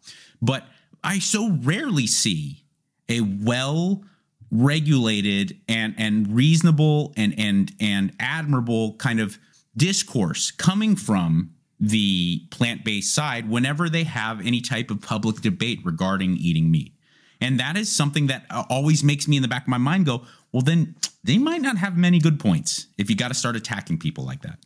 [0.43, 0.67] but
[1.03, 2.65] I so rarely see
[3.09, 4.05] a well
[4.51, 9.39] regulated and and reasonable and and and admirable kind of
[9.77, 16.37] discourse coming from the plant-based side whenever they have any type of public debate regarding
[16.37, 16.95] eating meat.
[17.41, 20.27] And that is something that always makes me in the back of my mind go,
[20.53, 23.99] well then they might not have many good points if you got to start attacking
[23.99, 24.59] people like that.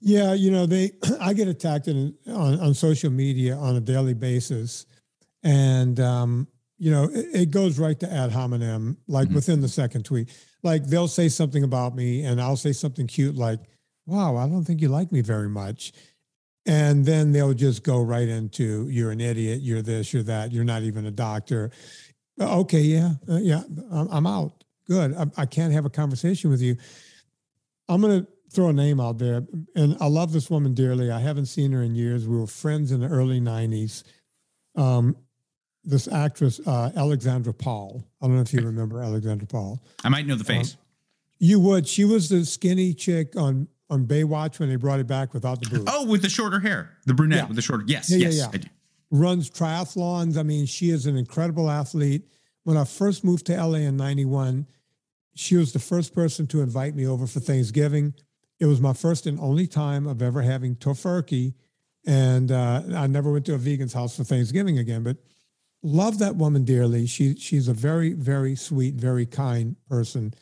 [0.00, 4.14] Yeah, you know, they I get attacked in, on on social media on a daily
[4.14, 4.86] basis
[5.42, 6.48] and um
[6.82, 9.34] you know, it, it, goes right to ad hominem, like mm-hmm.
[9.34, 10.30] within the second tweet.
[10.62, 13.60] Like they'll say something about me and I'll say something cute like,
[14.06, 15.92] wow, I don't think you like me very much.
[16.70, 20.62] And then they'll just go right into, you're an idiot, you're this, you're that, you're
[20.62, 21.72] not even a doctor.
[22.40, 24.62] Okay, yeah, uh, yeah, I'm, I'm out.
[24.86, 25.16] good.
[25.16, 26.76] I, I can't have a conversation with you.
[27.88, 29.44] I'm going to throw a name out there.
[29.74, 31.10] And I love this woman dearly.
[31.10, 32.28] I haven't seen her in years.
[32.28, 34.04] We were friends in the early 90s.
[34.76, 35.16] Um,
[35.82, 38.04] this actress, uh, Alexandra Paul.
[38.22, 39.82] I don't know if you remember Alexandra Paul.
[40.04, 40.74] I might know the face.
[40.74, 40.78] Um,
[41.40, 41.88] you would.
[41.88, 45.68] She was the skinny chick on on Baywatch when they brought it back without the
[45.68, 45.90] boobs.
[45.92, 47.46] Oh, with the shorter hair, the brunette yeah.
[47.46, 47.84] with the shorter.
[47.86, 48.36] Yes, yeah, yes.
[48.36, 48.60] Yeah, yeah.
[49.10, 50.38] Runs triathlons.
[50.38, 52.28] I mean, she is an incredible athlete.
[52.62, 54.66] When I first moved to LA in '91,
[55.34, 58.14] she was the first person to invite me over for Thanksgiving.
[58.60, 61.54] It was my first and only time of ever having tofurkey,
[62.06, 65.02] and uh, I never went to a vegan's house for Thanksgiving again.
[65.02, 65.16] But
[65.82, 67.06] love that woman dearly.
[67.06, 70.34] She she's a very very sweet, very kind person,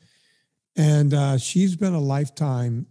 [0.76, 2.86] and uh, she's been a lifetime,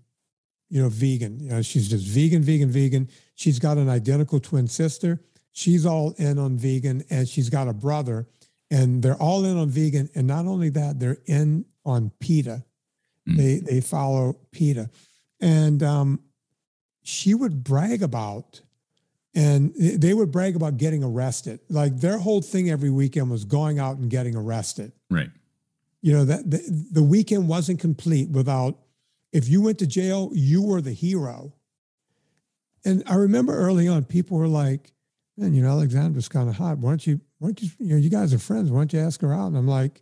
[0.69, 1.39] you know, vegan.
[1.39, 3.09] You know, she's just vegan, vegan, vegan.
[3.35, 5.21] She's got an identical twin sister.
[5.51, 8.27] She's all in on vegan, and she's got a brother,
[8.69, 10.09] and they're all in on vegan.
[10.15, 12.63] And not only that, they're in on PETA.
[13.27, 13.37] Mm.
[13.37, 14.89] They they follow PETA,
[15.39, 16.19] and um,
[17.03, 18.61] she would brag about
[19.37, 21.59] and they would brag about getting arrested.
[21.69, 24.91] Like their whole thing every weekend was going out and getting arrested.
[25.11, 25.29] Right.
[26.01, 28.79] You know that the, the weekend wasn't complete without
[29.31, 31.53] if you went to jail, you were the hero.
[32.85, 34.93] And I remember early on, people were like,
[35.37, 36.77] "Man, you know, Alexandra's kind of hot.
[36.77, 37.19] Why don't you?
[37.39, 37.69] Why don't you?
[37.79, 38.71] You know, you guys are friends.
[38.71, 40.01] Why don't you ask her out?" And I'm like,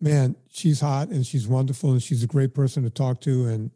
[0.00, 3.46] "Man, she's hot and she's wonderful and she's a great person to talk to.
[3.46, 3.70] And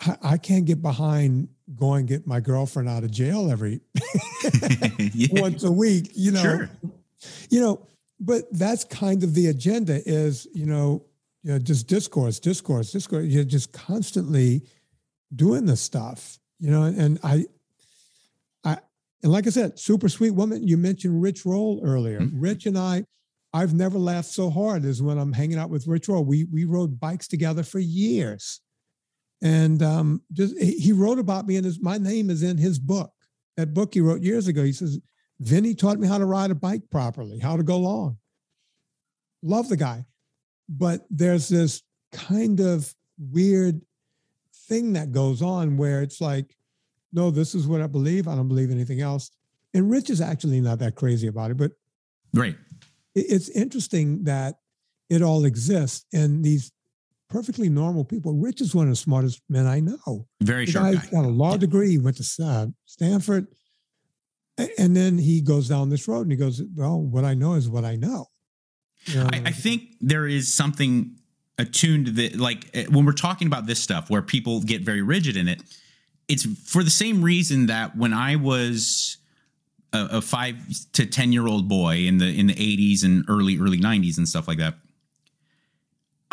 [0.00, 3.80] I, I can't get behind going get my girlfriend out of jail every
[4.98, 5.40] yeah.
[5.40, 6.42] once a week, you know.
[6.42, 6.70] Sure.
[7.48, 7.86] You know,
[8.20, 11.04] but that's kind of the agenda is, you know,
[11.44, 13.26] you know, just discourse, discourse, discourse.
[13.26, 14.66] You're just constantly
[15.34, 17.44] doing this stuff, you know, and I
[18.64, 18.78] I
[19.22, 20.66] and like I said, super sweet woman.
[20.66, 22.20] You mentioned Rich Roll earlier.
[22.20, 22.40] Mm-hmm.
[22.40, 23.04] Rich and I,
[23.52, 26.24] I've never laughed so hard as when I'm hanging out with Rich Roll.
[26.24, 28.60] We we rode bikes together for years
[29.44, 33.12] and um, just he wrote about me, and his my name is in his book.
[33.56, 34.64] That book he wrote years ago.
[34.64, 34.98] He says,
[35.38, 38.16] "Vinny taught me how to ride a bike properly, how to go long."
[39.42, 40.06] Love the guy,
[40.68, 43.80] but there's this kind of weird
[44.68, 46.56] thing that goes on where it's like,
[47.12, 48.26] no, this is what I believe.
[48.26, 49.30] I don't believe anything else.
[49.72, 51.72] And Rich is actually not that crazy about it, but
[52.32, 52.56] right.
[53.14, 54.56] It's interesting that
[55.08, 56.72] it all exists, and these
[57.28, 58.32] perfectly normal people.
[58.32, 60.26] Rich is one of the smartest men I know.
[60.40, 61.06] Very the sharp guy.
[61.10, 61.98] Got a law degree.
[61.98, 63.46] Went to uh, Stanford,
[64.78, 67.68] and then he goes down this road and he goes, "Well, what I know is
[67.68, 68.26] what I know."
[69.32, 71.16] I, I, think there is something
[71.58, 75.02] attuned to the like eh, when we're talking about this stuff where people get very
[75.02, 75.62] rigid in it.
[76.26, 79.18] It's for the same reason that when I was
[79.92, 80.56] a, a five
[80.92, 84.28] to ten year old boy in the in the eighties and early early nineties and
[84.28, 84.74] stuff like that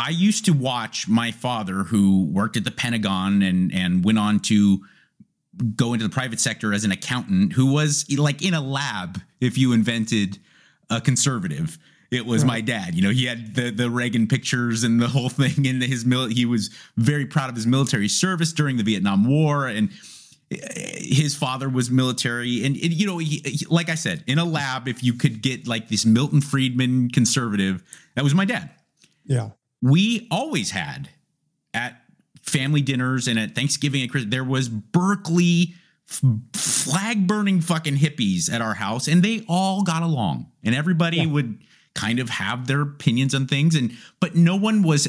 [0.02, 4.40] I used to watch my father, who worked at the Pentagon and and went on
[4.42, 4.80] to
[5.76, 9.22] go into the private sector as an accountant, who was like in a lab.
[9.40, 10.40] If you invented
[10.90, 11.78] a conservative,
[12.12, 12.48] it was right.
[12.48, 12.94] my dad.
[12.96, 16.28] You know, he had the the Reagan pictures and the whole thing in his mil-
[16.28, 19.90] he was very proud of his military service during the Vietnam War and
[20.52, 20.58] eh,
[21.00, 24.46] his father was military and, and you know he, he, like I said in a
[24.46, 27.84] lab if you could get like this Milton Friedman conservative
[28.16, 28.70] that was my dad.
[29.26, 29.52] Yeah
[29.82, 31.10] we always had
[31.74, 32.02] at
[32.42, 35.76] family dinners and at Thanksgiving and Christmas, there was Berkeley
[36.54, 41.28] flag burning fucking hippies at our house, and they all got along, and everybody yeah.
[41.28, 41.60] would
[41.94, 45.08] kind of have their opinions on things, and but no one was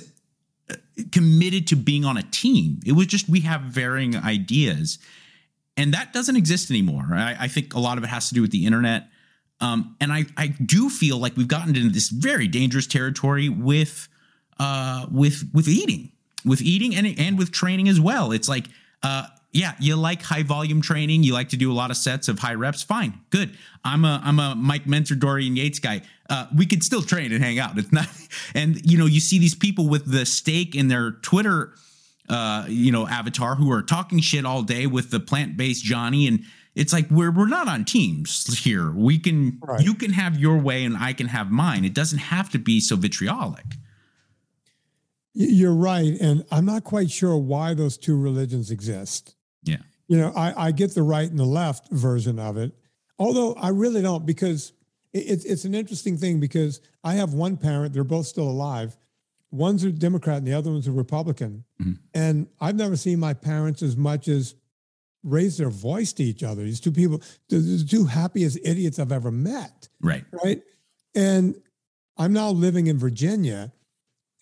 [0.71, 0.75] uh,
[1.11, 2.81] committed to being on a team.
[2.85, 4.99] It was just we have varying ideas,
[5.77, 7.09] and that doesn't exist anymore.
[7.13, 9.09] I, I think a lot of it has to do with the internet.
[9.61, 14.09] Um, and I, I do feel like we've gotten into this very dangerous territory with
[14.59, 16.11] uh, with with eating,
[16.45, 18.33] with eating and and with training as well.
[18.33, 18.67] It's like,
[19.05, 22.29] uh, yeah, you like high volume training, you like to do a lot of sets
[22.29, 22.83] of high reps.
[22.83, 23.57] Fine, good.
[23.85, 26.01] I'm a I'm a Mike Mentzer Dorian Yates guy.
[26.31, 27.77] Uh, we could still train and hang out.
[27.77, 28.09] It's not,
[28.55, 31.75] and you know, you see these people with the steak in their Twitter,
[32.31, 36.27] uh, you know, avatar who are talking shit all day with the plant based Johnny
[36.27, 36.45] and
[36.75, 38.91] it's like we're we're not on teams here.
[38.91, 39.85] We can right.
[39.85, 41.85] you can have your way and I can have mine.
[41.85, 43.67] It doesn't have to be so vitriolic.
[45.35, 46.19] You're right.
[46.19, 49.35] And I'm not quite sure why those two religions exist.
[49.63, 49.79] Yeah.
[50.09, 52.73] You know, I, I get the right and the left version of it,
[53.19, 54.73] although I really don't because
[55.13, 58.97] it's it's an interesting thing because I have one parent, they're both still alive.
[59.51, 61.65] One's a Democrat and the other one's a Republican.
[61.81, 61.93] Mm-hmm.
[62.15, 64.55] And I've never seen my parents as much as
[65.23, 66.65] raise their voice to each other.
[66.65, 69.89] These two people, the two happiest idiots I've ever met.
[70.01, 70.25] Right.
[70.45, 70.63] Right.
[71.15, 71.61] And
[72.17, 73.73] I'm now living in Virginia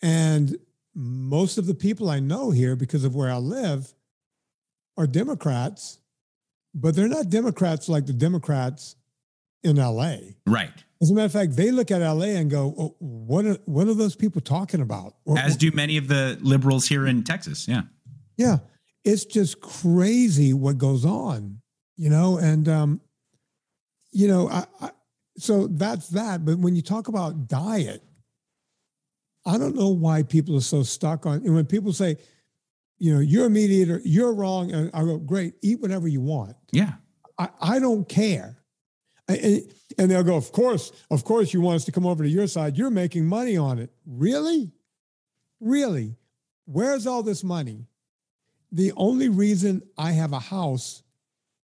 [0.02, 0.56] And
[0.94, 3.92] most of the people I know here, because of where I live,
[5.00, 5.98] are Democrats,
[6.74, 8.96] but they're not Democrats like the Democrats
[9.62, 10.16] in LA.
[10.46, 10.72] Right.
[11.02, 13.88] As a matter of fact, they look at LA and go, oh, "What are what
[13.88, 17.66] are those people talking about?" Or, As do many of the liberals here in Texas.
[17.66, 17.82] Yeah.
[18.36, 18.58] yeah,
[19.02, 21.62] it's just crazy what goes on,
[21.96, 22.36] you know.
[22.36, 23.00] And um,
[24.12, 24.90] you know, I, I,
[25.38, 26.44] so that's that.
[26.44, 28.02] But when you talk about diet,
[29.46, 31.36] I don't know why people are so stuck on.
[31.46, 32.18] And when people say,
[33.00, 36.20] you know, you're a meat eater, you're wrong, and I go, great, eat whatever you
[36.20, 36.54] want.
[36.70, 36.92] Yeah.
[37.38, 38.58] I, I don't care.
[39.28, 39.62] I-
[39.98, 42.46] and they'll go, of course, of course, you want us to come over to your
[42.46, 42.76] side.
[42.78, 43.90] You're making money on it.
[44.06, 44.70] Really?
[45.58, 46.14] Really?
[46.66, 47.86] Where's all this money?
[48.70, 51.02] The only reason I have a house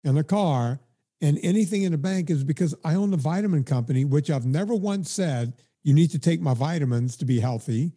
[0.02, 0.80] and a car
[1.20, 4.74] and anything in the bank is because I own a vitamin company, which I've never
[4.74, 7.92] once said, you need to take my vitamins to be healthy.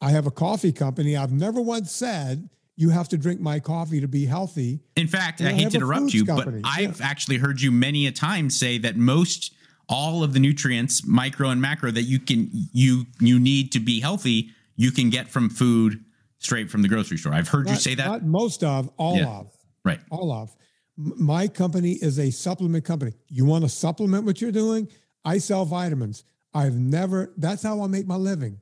[0.00, 1.16] I have a coffee company.
[1.16, 4.80] I've never once said, you have to drink my coffee to be healthy.
[4.96, 6.62] In fact, And I hate to interrupt you, company.
[6.62, 9.52] but I've actually heard you many a time say that most
[9.88, 14.00] all of the nutrients, micro and macro, that you can you you need to be
[14.00, 16.02] healthy, you can get from food
[16.38, 17.34] straight from the grocery store.
[17.34, 18.06] I've heard you say that.
[18.06, 19.26] Not most of, all Yeah.
[19.28, 19.52] of.
[19.84, 20.00] right.
[20.10, 20.54] all of.
[20.96, 23.12] My company is a supplement company.
[23.28, 24.88] You want to supplement what you're doing?
[25.24, 26.24] I sell vitamins.
[26.54, 28.58] I've never, that's how I make my living.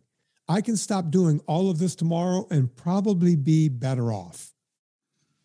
[0.49, 4.55] I can stop doing all of this tomorrow and probably be better off.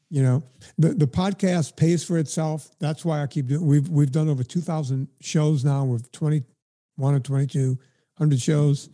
[0.10, 0.44] You know,
[0.78, 2.70] the, the podcast pays for itself.
[2.80, 7.20] That's why I keep doing we've we've done over 2,000 shows now with 21 or
[7.20, 7.80] 22
[8.18, 8.90] hundred shows.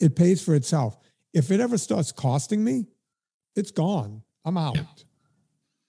[0.00, 0.96] It pays for itself.
[1.34, 2.86] If it ever starts costing me,
[3.56, 4.22] it's gone.
[4.44, 5.04] I'm out.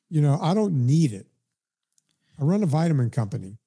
[0.10, 1.28] You know, I don't need it.
[2.40, 3.58] I run a vitamin company,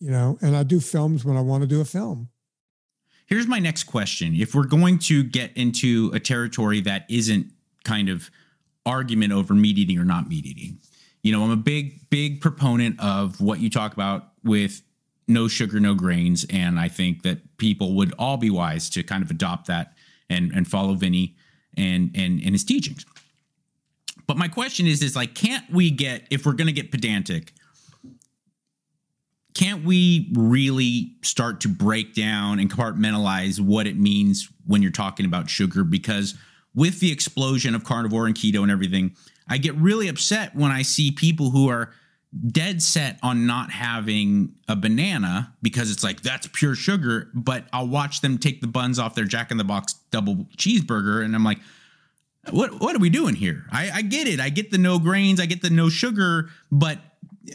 [0.00, 2.28] you know, and I do films when I want to do a film.
[3.26, 4.34] Here's my next question.
[4.34, 7.46] If we're going to get into a territory that isn't
[7.84, 8.30] kind of
[8.84, 10.78] argument over meat eating or not meat eating,
[11.22, 14.82] you know, I'm a big, big proponent of what you talk about with
[15.28, 16.44] no sugar, no grains.
[16.50, 19.94] And I think that people would all be wise to kind of adopt that
[20.28, 21.36] and, and follow Vinny
[21.76, 23.06] and, and, and his teachings.
[24.26, 27.52] But my question is, is like, can't we get, if we're going to get pedantic,
[29.54, 35.26] can't we really start to break down and compartmentalize what it means when you're talking
[35.26, 35.84] about sugar?
[35.84, 36.34] Because
[36.74, 39.14] with the explosion of carnivore and keto and everything,
[39.48, 41.92] I get really upset when I see people who are
[42.46, 47.88] dead set on not having a banana because it's like that's pure sugar, but I'll
[47.88, 51.44] watch them take the buns off their Jack in the Box double cheeseburger and I'm
[51.44, 51.58] like,
[52.50, 53.66] what what are we doing here?
[53.70, 54.40] I, I get it.
[54.40, 56.98] I get the no grains, I get the no sugar, but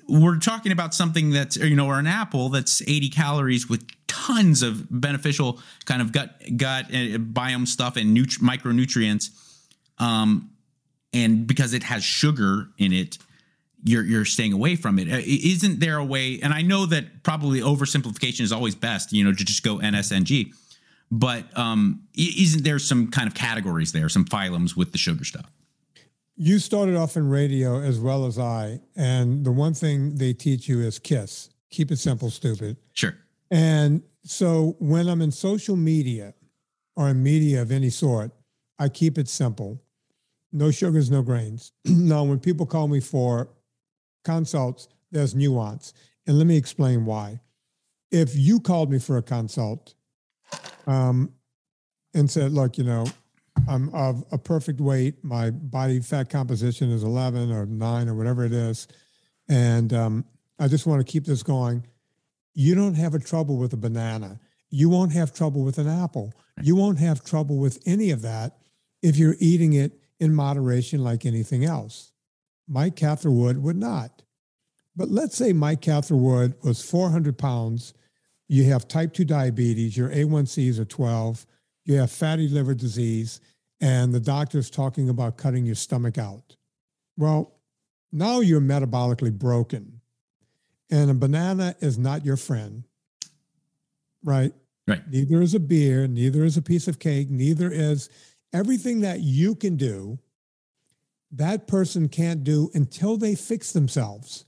[0.08, 4.62] we're talking about something that's you know or an apple that's 80 calories with tons
[4.62, 9.30] of beneficial kind of gut gut uh, biome stuff and nut- micronutrients.
[10.00, 10.52] Um
[11.14, 13.18] and because it has sugar in it
[13.84, 15.08] you're you're staying away from it.
[15.08, 19.32] Isn't there a way and i know that probably oversimplification is always best you know
[19.32, 20.52] to just go nsng
[21.12, 25.50] but um isn't there some kind of categories there some phylums with the sugar stuff
[26.40, 28.80] You started off in radio as well as I.
[28.96, 31.50] And the one thing they teach you is kiss.
[31.72, 32.78] Keep it simple, stupid.
[32.94, 33.18] sure
[33.50, 36.36] And so when I'm in social media
[36.96, 38.32] or in media of any sort,
[38.78, 39.82] I keep it simple.
[40.52, 41.72] No sugars, no grains.
[41.86, 43.50] now, when people call me for
[44.24, 45.94] consults, there's nuance.
[46.28, 47.40] And let me explain why.
[48.12, 49.96] If you called me for a consult
[50.86, 51.34] um,
[52.14, 53.06] and said, look, you know,
[53.68, 58.46] I'm of a perfect weight, my body fat composition is 11 or 9 or whatever
[58.46, 58.88] it is,
[59.50, 60.26] and um,
[60.60, 61.84] I just want to keep this going
[62.60, 64.40] you don't have a trouble with a banana.
[64.72, 66.34] You won't have trouble with an apple.
[66.64, 68.58] You won't have trouble with any of that
[69.04, 72.14] if you're eating it in moderation like anything else.
[72.68, 74.24] Mike Catherwood would not.
[74.96, 77.94] But let's say Mike Catherwood was 400 pounds.
[78.48, 81.46] You have type 2 diabetes, your A1Cs are 12,
[81.86, 83.40] you have fatty liver disease,
[83.80, 86.56] and the doctor's talking about cutting your stomach out.
[87.18, 87.60] Well,
[88.12, 90.02] now you're metabolically broken
[90.90, 92.84] and a banana is not your friend,
[94.24, 94.54] right?
[94.88, 95.08] Right.
[95.10, 98.10] Neither is a beer, neither is a piece of cake, neither is
[98.54, 100.18] everything that you can do,
[101.32, 104.46] that person can't do until they fix themselves.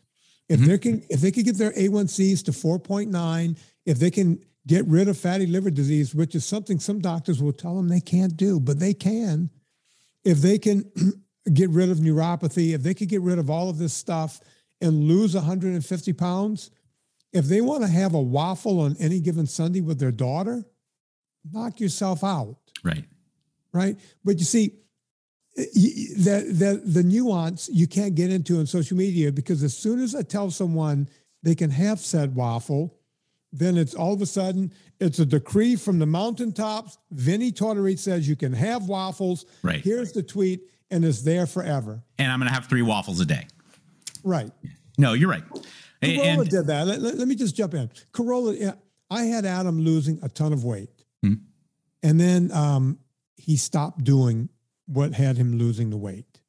[0.48, 0.66] If Mhm.
[0.66, 4.40] they can, if they can get their A1Cs to 4.9, if they can
[4.70, 8.00] get rid of fatty liver disease, which is something some doctors will tell them they
[8.00, 9.50] can't do, but they can.
[10.24, 10.92] If they can
[11.54, 14.40] get rid of neuropathy, if they could get rid of all of this stuff
[14.80, 16.70] and lose 150 pounds,
[17.34, 20.64] if they want to have a waffle on any given Sunday with their daughter,
[21.52, 22.58] knock yourself out.
[22.84, 23.06] right
[23.74, 23.98] right?
[24.24, 24.76] But you see,
[25.56, 30.16] the, the, the nuance you can't get into on social media because as soon as
[30.16, 31.10] I tell someone
[31.44, 32.99] they can have said waffle,
[33.52, 36.98] then it's all of a sudden it's a decree from the mountaintops.
[37.12, 39.46] Vinny Tortorich says you can have waffles.
[39.64, 39.82] Right.
[39.82, 42.04] Here's the tweet, and it's there forever.
[42.18, 43.48] And I'm going to have three waffles a day.
[44.24, 44.52] Right.
[44.98, 45.44] No, you're right.
[46.02, 46.88] Carolla and, did that.
[46.88, 47.90] Let, let, let, me just jump in.
[48.14, 48.60] Carolla.
[48.60, 48.74] yeah,
[49.10, 50.90] I had Adam losing a ton of weight,
[51.22, 51.36] hmm.
[52.04, 53.00] and then um,
[53.36, 54.50] he stopped doing
[54.86, 56.40] what had him losing the weight,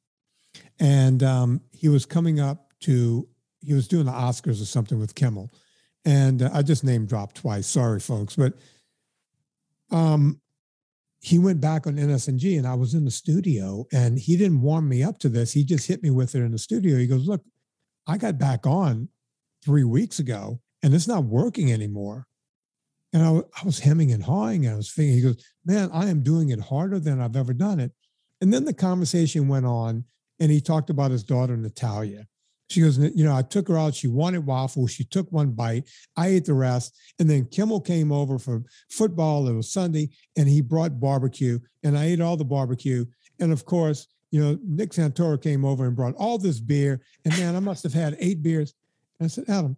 [0.79, 3.27] and um, he was coming up to
[3.61, 5.51] he was doing the Oscars or something with Kimmel,
[6.05, 7.67] and uh, I just name dropped twice.
[7.67, 8.53] Sorry, folks, but
[9.91, 10.39] um,
[11.19, 14.89] he went back on NSNG, and I was in the studio, and he didn't warm
[14.89, 15.51] me up to this.
[15.53, 16.97] He just hit me with it in the studio.
[16.97, 17.43] He goes, "Look,
[18.07, 19.09] I got back on
[19.63, 22.27] three weeks ago, and it's not working anymore."
[23.13, 23.29] And I,
[23.61, 26.49] I was hemming and hawing, and I was thinking, he goes, "Man, I am doing
[26.49, 27.91] it harder than I've ever done it."
[28.39, 30.05] And then the conversation went on,
[30.39, 32.25] and he talked about his daughter Natalia.
[32.71, 33.93] She goes, you know, I took her out.
[33.93, 34.91] She wanted waffles.
[34.91, 35.89] She took one bite.
[36.15, 36.97] I ate the rest.
[37.19, 39.49] And then Kimmel came over for football.
[39.49, 43.05] It was Sunday, and he brought barbecue, and I ate all the barbecue.
[43.41, 47.01] And of course, you know, Nick Santora came over and brought all this beer.
[47.25, 48.73] And man, I must have had eight beers.
[49.19, 49.75] And I said, Adam,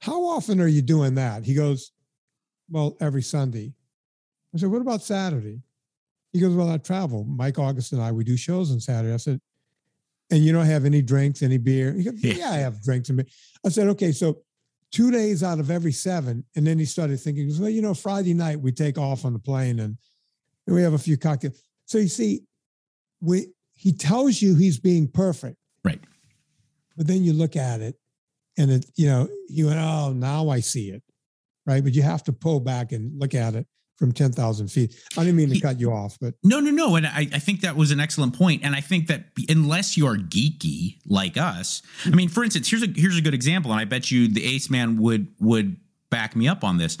[0.00, 1.44] how often are you doing that?
[1.44, 1.92] He goes,
[2.68, 3.72] Well, every Sunday.
[4.52, 5.60] I said, What about Saturday?
[6.32, 7.24] He goes, Well, I travel.
[7.24, 9.14] Mike August and I, we do shows on Saturday.
[9.14, 9.40] I said,
[10.30, 11.92] and you don't have any drinks, any beer?
[11.92, 12.34] He goes, yeah.
[12.34, 13.26] yeah, I have drinks and beer.
[13.64, 14.42] I said, okay, so
[14.92, 16.44] two days out of every seven.
[16.56, 19.38] And then he started thinking, well, you know, Friday night we take off on the
[19.38, 19.96] plane and
[20.66, 21.62] we have a few cocktails.
[21.86, 22.42] So you see,
[23.20, 25.56] we he tells you he's being perfect.
[25.84, 26.00] Right.
[26.96, 27.96] But then you look at it
[28.56, 31.02] and it, you know, you went, oh, now I see it.
[31.66, 31.84] Right.
[31.84, 33.66] But you have to pull back and look at it
[33.96, 34.94] from 10,000 feet.
[35.16, 36.96] I didn't mean to he, cut you off, but no, no, no.
[36.96, 38.62] And I, I think that was an excellent point.
[38.62, 42.88] And I think that unless you're geeky like us, I mean, for instance, here's a,
[42.94, 43.72] here's a good example.
[43.72, 45.76] And I bet you the ace man would, would
[46.10, 46.98] back me up on this.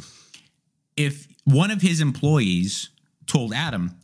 [0.96, 2.88] If one of his employees
[3.26, 3.96] told Adam,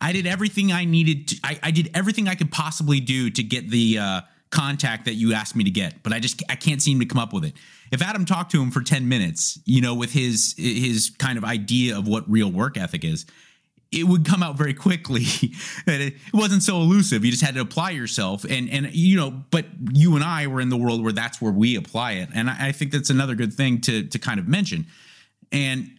[0.00, 3.42] I did everything I needed to, I, I did everything I could possibly do to
[3.42, 4.20] get the, uh,
[4.50, 7.18] contact that you asked me to get, but I just I can't seem to come
[7.18, 7.54] up with it.
[7.92, 11.44] If Adam talked to him for 10 minutes, you know, with his his kind of
[11.44, 13.26] idea of what real work ethic is,
[13.92, 15.24] it would come out very quickly
[15.86, 17.24] that it wasn't so elusive.
[17.24, 18.44] You just had to apply yourself.
[18.44, 21.52] And and you know, but you and I were in the world where that's where
[21.52, 22.28] we apply it.
[22.34, 24.86] And I, I think that's another good thing to to kind of mention.
[25.52, 25.95] And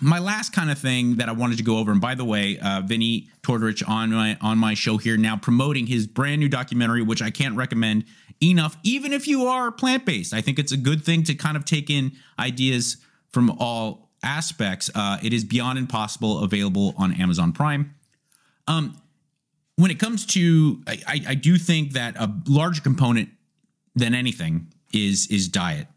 [0.00, 2.58] my last kind of thing that I wanted to go over, and by the way,
[2.58, 7.02] uh, Vinny Tortorich on my on my show here now promoting his brand new documentary,
[7.02, 8.04] which I can't recommend
[8.42, 10.32] enough, even if you are plant based.
[10.32, 12.98] I think it's a good thing to kind of take in ideas
[13.32, 14.90] from all aspects.
[14.94, 17.94] Uh, it is Beyond Impossible, available on Amazon Prime.
[18.66, 18.96] Um,
[19.76, 23.30] when it comes to, I, I do think that a larger component
[23.94, 25.88] than anything is is diet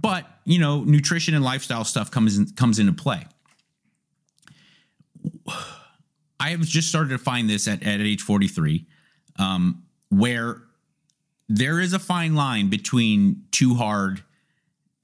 [0.00, 3.24] but you know, nutrition and lifestyle stuff comes in, comes into play.
[6.38, 8.86] I have just started to find this at, at age 43,
[9.38, 10.62] um, where
[11.48, 14.22] there is a fine line between too hard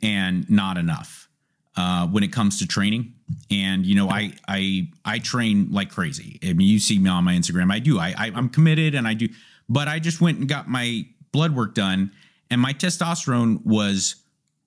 [0.03, 1.29] and not enough
[1.77, 3.15] uh, when it comes to training.
[3.51, 6.39] And you know, I I I train like crazy.
[6.45, 7.73] I mean, you see me on my Instagram.
[7.73, 7.99] I do.
[7.99, 9.29] I, I I'm committed, and I do.
[9.69, 12.13] But I just went and got my blood work done,
[12.51, 14.17] and my testosterone was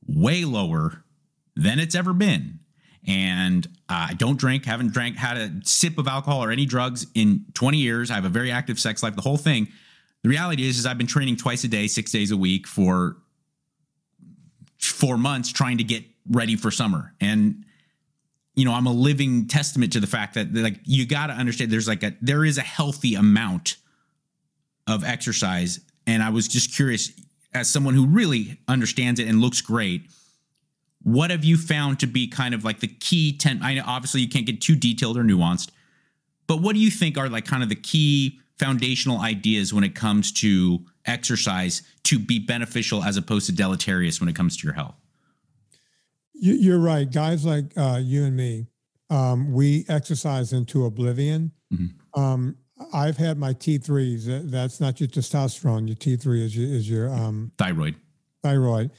[0.07, 1.03] way lower
[1.55, 2.59] than it's ever been.
[3.07, 7.05] And uh, I don't drink, haven't drank, had a sip of alcohol or any drugs
[7.13, 8.09] in 20 years.
[8.09, 9.67] I have a very active sex life, the whole thing.
[10.23, 13.17] The reality is, is I've been training twice a day, six days a week for
[14.79, 17.13] four months trying to get ready for summer.
[17.21, 17.63] And
[18.55, 21.71] you know, I'm a living testament to the fact that like you got to understand
[21.71, 23.75] there's like a there is a healthy amount
[24.87, 25.79] of exercise.
[26.07, 27.11] And I was just curious,
[27.55, 30.03] as someone who really understands it and looks great,
[31.01, 34.21] what have you found to be kind of like the key 10 I know obviously
[34.21, 35.69] you can't get too detailed or nuanced,
[36.47, 39.95] but what do you think are like kind of the key foundational ideas when it
[39.95, 44.73] comes to exercise to be beneficial as opposed to deleterious when it comes to your
[44.73, 44.95] health?
[46.33, 47.09] You're right.
[47.09, 48.67] Guys like uh, you and me,
[49.09, 51.51] um, we exercise into oblivion.
[51.73, 52.21] Mm-hmm.
[52.21, 52.57] Um,
[52.93, 54.49] I've had my T3s.
[54.51, 55.87] That's not your testosterone.
[55.87, 57.95] Your T3 is your, is your um, thyroid.
[58.43, 58.91] Thyroid.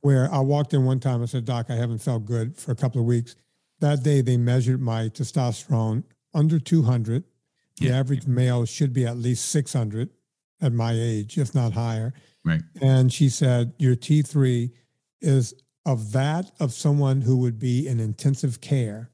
[0.00, 2.76] Where I walked in one time, I said, Doc, I haven't felt good for a
[2.76, 3.36] couple of weeks.
[3.80, 6.04] That day, they measured my testosterone
[6.34, 7.24] under 200.
[7.78, 7.98] The yeah.
[7.98, 10.10] average male should be at least 600
[10.60, 12.12] at my age, if not higher.
[12.44, 12.62] Right.
[12.80, 14.70] And she said, Your T3
[15.20, 15.54] is
[15.84, 19.10] of that of someone who would be in intensive care.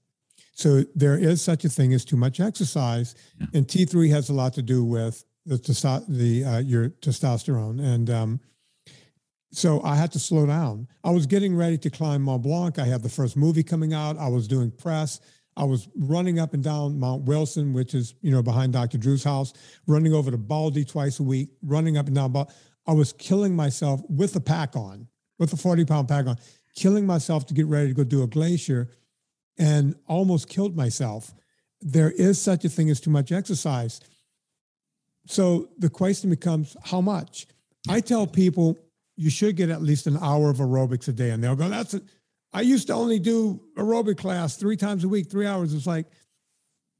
[0.55, 3.47] So there is such a thing as too much exercise, Yeah.
[3.55, 5.59] and T3 has a lot to do with the
[6.09, 8.41] the uh, your testosterone, and um,
[9.53, 10.89] so I had to slow down.
[11.05, 12.79] I was getting ready to climb Mont Blanc.
[12.79, 14.17] I had the first movie coming out.
[14.19, 15.21] I was doing press.
[15.57, 18.99] I was running up and down Mount Wilson, which is you know behind Dr.
[18.99, 19.53] Drew's house,
[19.87, 22.33] running over to Baldy twice a week, running up and down.
[22.33, 22.51] Bal-
[22.87, 25.07] I was killing myself with a pack on,
[25.39, 26.37] with a 40 pound pack on,
[26.77, 28.91] killing myself to get ready to go do a glacier
[29.59, 31.33] and almost killed myself.
[31.81, 34.01] There is such a thing as too much exercise.
[35.27, 37.47] So the question becomes how much?
[37.89, 38.79] I tell people
[39.17, 41.95] you should get at least an hour of aerobics a day, and they'll go, That's
[41.95, 42.03] it.
[42.53, 45.75] I used to only do aerobic class three times a week, three hours.
[45.75, 46.07] It's like,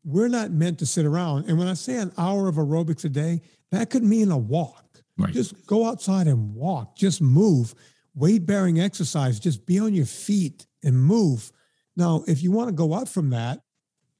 [0.05, 1.49] we're not meant to sit around.
[1.49, 3.41] And when I say an hour of aerobics a day,
[3.71, 4.85] that could mean a walk.
[5.17, 5.33] Right.
[5.33, 7.75] Just go outside and walk, just move.
[8.17, 11.51] Weight bearing exercise, just be on your feet and move.
[11.97, 13.61] Now, if you want to go up from that,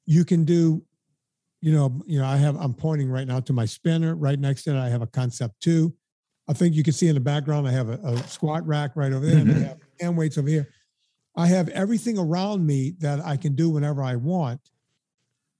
[0.07, 0.83] you can do,
[1.61, 4.15] you know, you know, I have I'm pointing right now to my spinner.
[4.15, 5.95] Right next to it, I have a concept two.
[6.49, 9.13] I think you can see in the background, I have a, a squat rack right
[9.13, 9.65] over there, and I mm-hmm.
[9.65, 10.69] have hand weights over here.
[11.37, 14.61] I have everything around me that I can do whenever I want.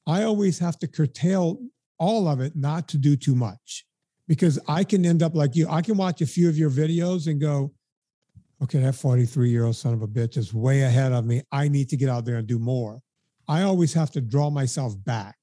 [0.07, 1.59] I always have to curtail
[1.99, 3.87] all of it not to do too much
[4.29, 5.67] because I can end up like you.
[5.69, 7.73] I can watch a few of your videos and go,
[8.65, 11.43] okay, that 43 year old son of a bitch is way ahead of me.
[11.53, 13.01] I need to get out there and do more.
[13.47, 15.37] I always have to draw myself back.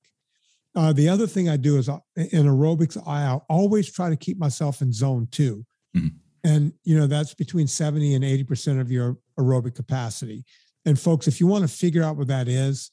[0.75, 4.37] Uh, the other thing I do is uh, in aerobics, I always try to keep
[4.37, 5.65] myself in zone 2
[5.95, 6.13] Mhm.
[6.43, 10.43] And, you know, that's between 70 and 80% of your aerobic capacity.
[10.85, 12.91] And folks, if you want to figure out what that is,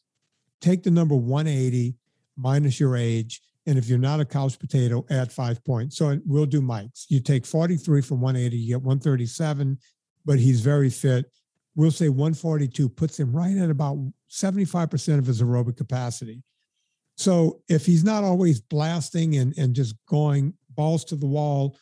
[0.61, 1.97] take the number 180
[2.37, 3.41] minus your age.
[3.66, 5.97] And if you're not a couch potato, add five points.
[5.97, 7.07] So we'll do Mike's.
[7.09, 9.79] You take 43 from 180, you get 137,
[10.29, 11.24] but he's very fit.
[11.74, 13.97] We'll say 142 puts him right at about
[14.31, 16.43] 75% of his aerobic capacity.
[17.16, 21.79] So if he's not always blasting and, and just going balls to the wall,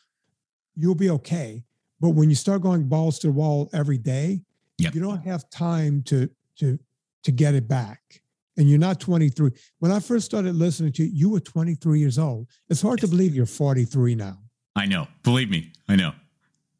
[0.77, 1.65] you'll be okay.
[2.01, 4.43] But when you start going balls to the wall every day,
[4.79, 4.95] Yep.
[4.95, 6.29] you don't have time to
[6.59, 6.79] to
[7.25, 8.01] to get it back.
[8.59, 9.51] And you're not 23.
[9.81, 12.47] When I first started listening to you, you were 23 years old.
[12.69, 14.39] It's hard to believe you're 43 now.
[14.77, 15.09] I know.
[15.25, 16.13] Believe me, I know.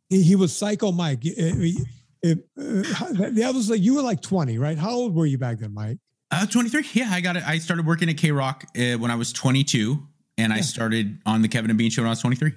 [0.09, 1.25] He, was Psycho Mike.
[1.25, 1.87] It- it-
[2.23, 4.79] it- the others like you were like 20, right?
[4.79, 5.99] How old were you back then, Mike?
[6.31, 6.85] Uh, 23.
[6.93, 7.45] Yeah, I got it.
[7.47, 9.99] I started working at KROQ uh, when I was 22,
[10.39, 12.53] and I started on the Kevin and Bean show when I was 23.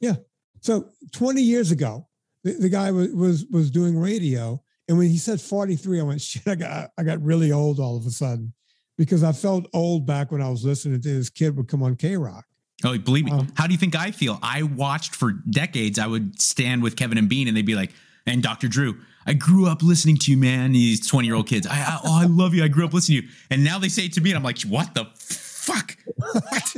[0.00, 0.16] Yeah.
[0.60, 2.06] So 20 years ago,
[2.44, 6.20] the, the guy was, was was doing radio, and when he said 43, I went,
[6.20, 8.52] shit, I got I got really old all of a sudden
[8.96, 11.96] because I felt old back when I was listening to this kid would come on
[11.96, 12.42] KROQ.
[12.84, 13.32] Oh, believe me.
[13.32, 14.38] Um, How do you think I feel?
[14.42, 15.98] I watched for decades.
[15.98, 17.92] I would stand with Kevin and Bean, and they'd be like,
[18.24, 18.68] and Dr.
[18.68, 20.72] Drew, I grew up listening to you, man.
[20.72, 21.66] These 20 year old kids.
[21.66, 22.62] I, I, oh, I love you.
[22.62, 23.32] I grew up listening to you.
[23.50, 25.96] And now they say it to me, and I'm like, what the fuck?
[26.16, 26.76] What?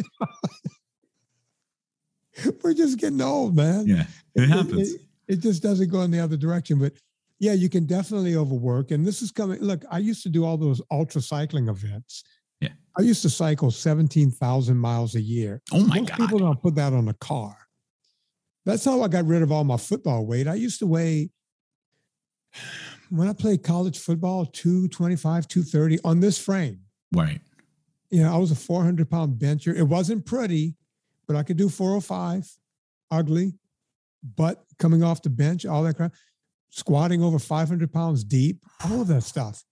[2.63, 3.87] We're just getting old, man.
[3.87, 4.95] yeah, it happens.
[4.95, 6.79] It, it just doesn't go in the other direction.
[6.79, 6.95] But
[7.39, 8.91] yeah, you can definitely overwork.
[8.91, 9.61] And this is coming.
[9.61, 12.25] Look, I used to do all those ultra cycling events.
[12.99, 15.63] I used to cycle 17,000 miles a year.
[15.73, 16.19] Oh my Most God.
[16.19, 17.57] people don't put that on a car.
[18.67, 20.47] That's how I got rid of all my football weight.
[20.47, 21.31] I used to weigh,
[23.09, 26.81] when I played college football, 225, 230 on this frame.
[27.13, 27.41] Right.
[28.11, 29.75] You know, I was a 400 pound bencher.
[29.75, 30.75] It wasn't pretty,
[31.27, 32.51] but I could do 405,
[33.11, 33.55] ugly,
[34.37, 36.13] but coming off the bench, all that crap,
[36.71, 39.65] squatting over 500 pounds deep, all of that stuff.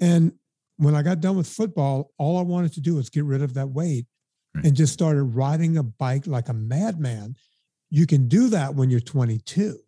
[0.00, 0.32] And
[0.76, 3.54] when I got done with football, all I wanted to do was get rid of
[3.54, 4.06] that weight
[4.54, 4.66] Right.
[4.66, 7.36] and just started riding a bike like a madman.
[7.88, 9.78] You can do that when you're 22.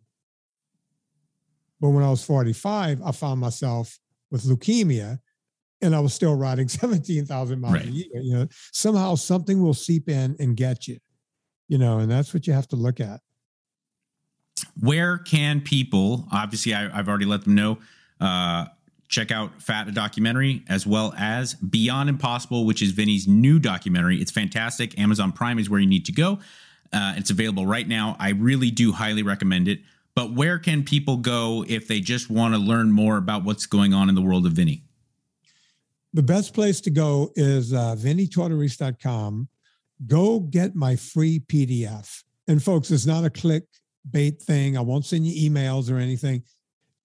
[1.79, 3.99] But when I was 45, I found myself
[4.31, 5.19] with leukemia
[5.81, 7.85] and I was still riding 17,000 miles Right.
[7.85, 8.07] a year.
[8.21, 10.97] You know, somehow something will seep in and get you,
[11.67, 13.19] you know, and that's what you have to look at.
[14.79, 17.77] where can people obviously I, i've already let them know
[18.21, 18.65] uh,
[19.07, 24.17] check out fat a documentary as well as beyond impossible which is vinny's new documentary
[24.17, 26.39] it's fantastic amazon prime is where you need to go
[26.93, 29.79] uh, it's available right now i really do highly recommend it
[30.15, 33.93] but where can people go if they just want to learn more about what's going
[33.93, 34.81] on in the world of vinny
[36.13, 37.95] The best place to go is uh.
[40.07, 42.23] Go get my free PDF.
[42.47, 44.77] And folks, it's not a clickbait thing.
[44.77, 46.43] I won't send you emails or anything.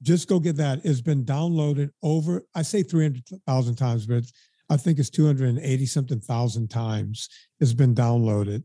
[0.02, 0.80] Just go get that.
[0.84, 4.24] It's been downloaded over, I say 300,000 times, but
[4.70, 7.28] I think it's 280 something thousand times.
[7.58, 8.62] It's been downloaded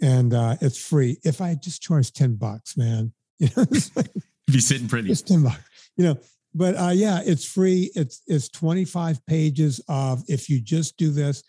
[0.00, 1.18] and uh, it's free.
[1.24, 4.12] If I just charged 10 bucks, man, you know, it's like-
[4.46, 5.62] you're sitting pretty it's 10 bucks,
[5.96, 6.18] you know,
[6.54, 7.90] but uh, yeah, it's free.
[7.94, 11.42] It's it's 25 pages of if you just do this.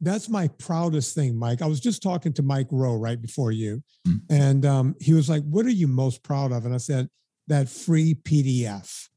[0.00, 1.62] That's my proudest thing, Mike.
[1.62, 4.20] I was just talking to Mike Rowe right before you, mm.
[4.30, 7.08] and um, he was like, "What are you most proud of?" And I said,
[7.46, 9.08] "That free PDF,"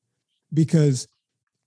[0.54, 1.08] because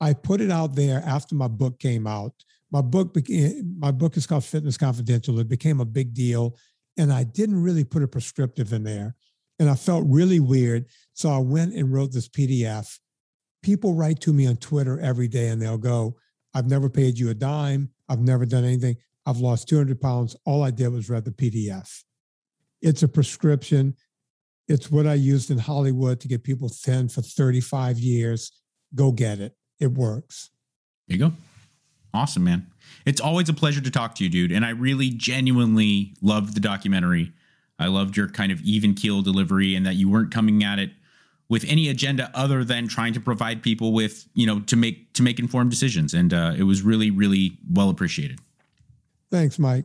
[0.00, 2.32] I put it out there after my book came out.
[2.70, 5.38] My book became my book is called Fitness Confidential.
[5.38, 6.56] It became a big deal,
[6.96, 9.14] and I didn't really put a prescriptive in there,
[9.58, 10.86] and I felt really weird.
[11.14, 12.98] So I went and wrote this PDF
[13.62, 16.16] people write to me on Twitter every day and they'll go,
[16.54, 17.90] I've never paid you a dime.
[18.08, 18.96] I've never done anything.
[19.24, 20.36] I've lost 200 pounds.
[20.44, 22.02] All I did was read the PDF.
[22.82, 23.96] It's a prescription.
[24.68, 28.52] It's what I used in Hollywood to get people thin for 35 years.
[28.94, 29.56] Go get it.
[29.80, 30.50] It works.
[31.08, 31.32] There you go.
[32.14, 32.66] Awesome, man.
[33.06, 34.52] It's always a pleasure to talk to you, dude.
[34.52, 37.32] And I really genuinely loved the documentary.
[37.78, 40.90] I loved your kind of even keel delivery and that you weren't coming at it
[41.48, 45.22] with any agenda other than trying to provide people with you know to make to
[45.22, 48.38] make informed decisions and uh, it was really really well appreciated
[49.30, 49.84] thanks mike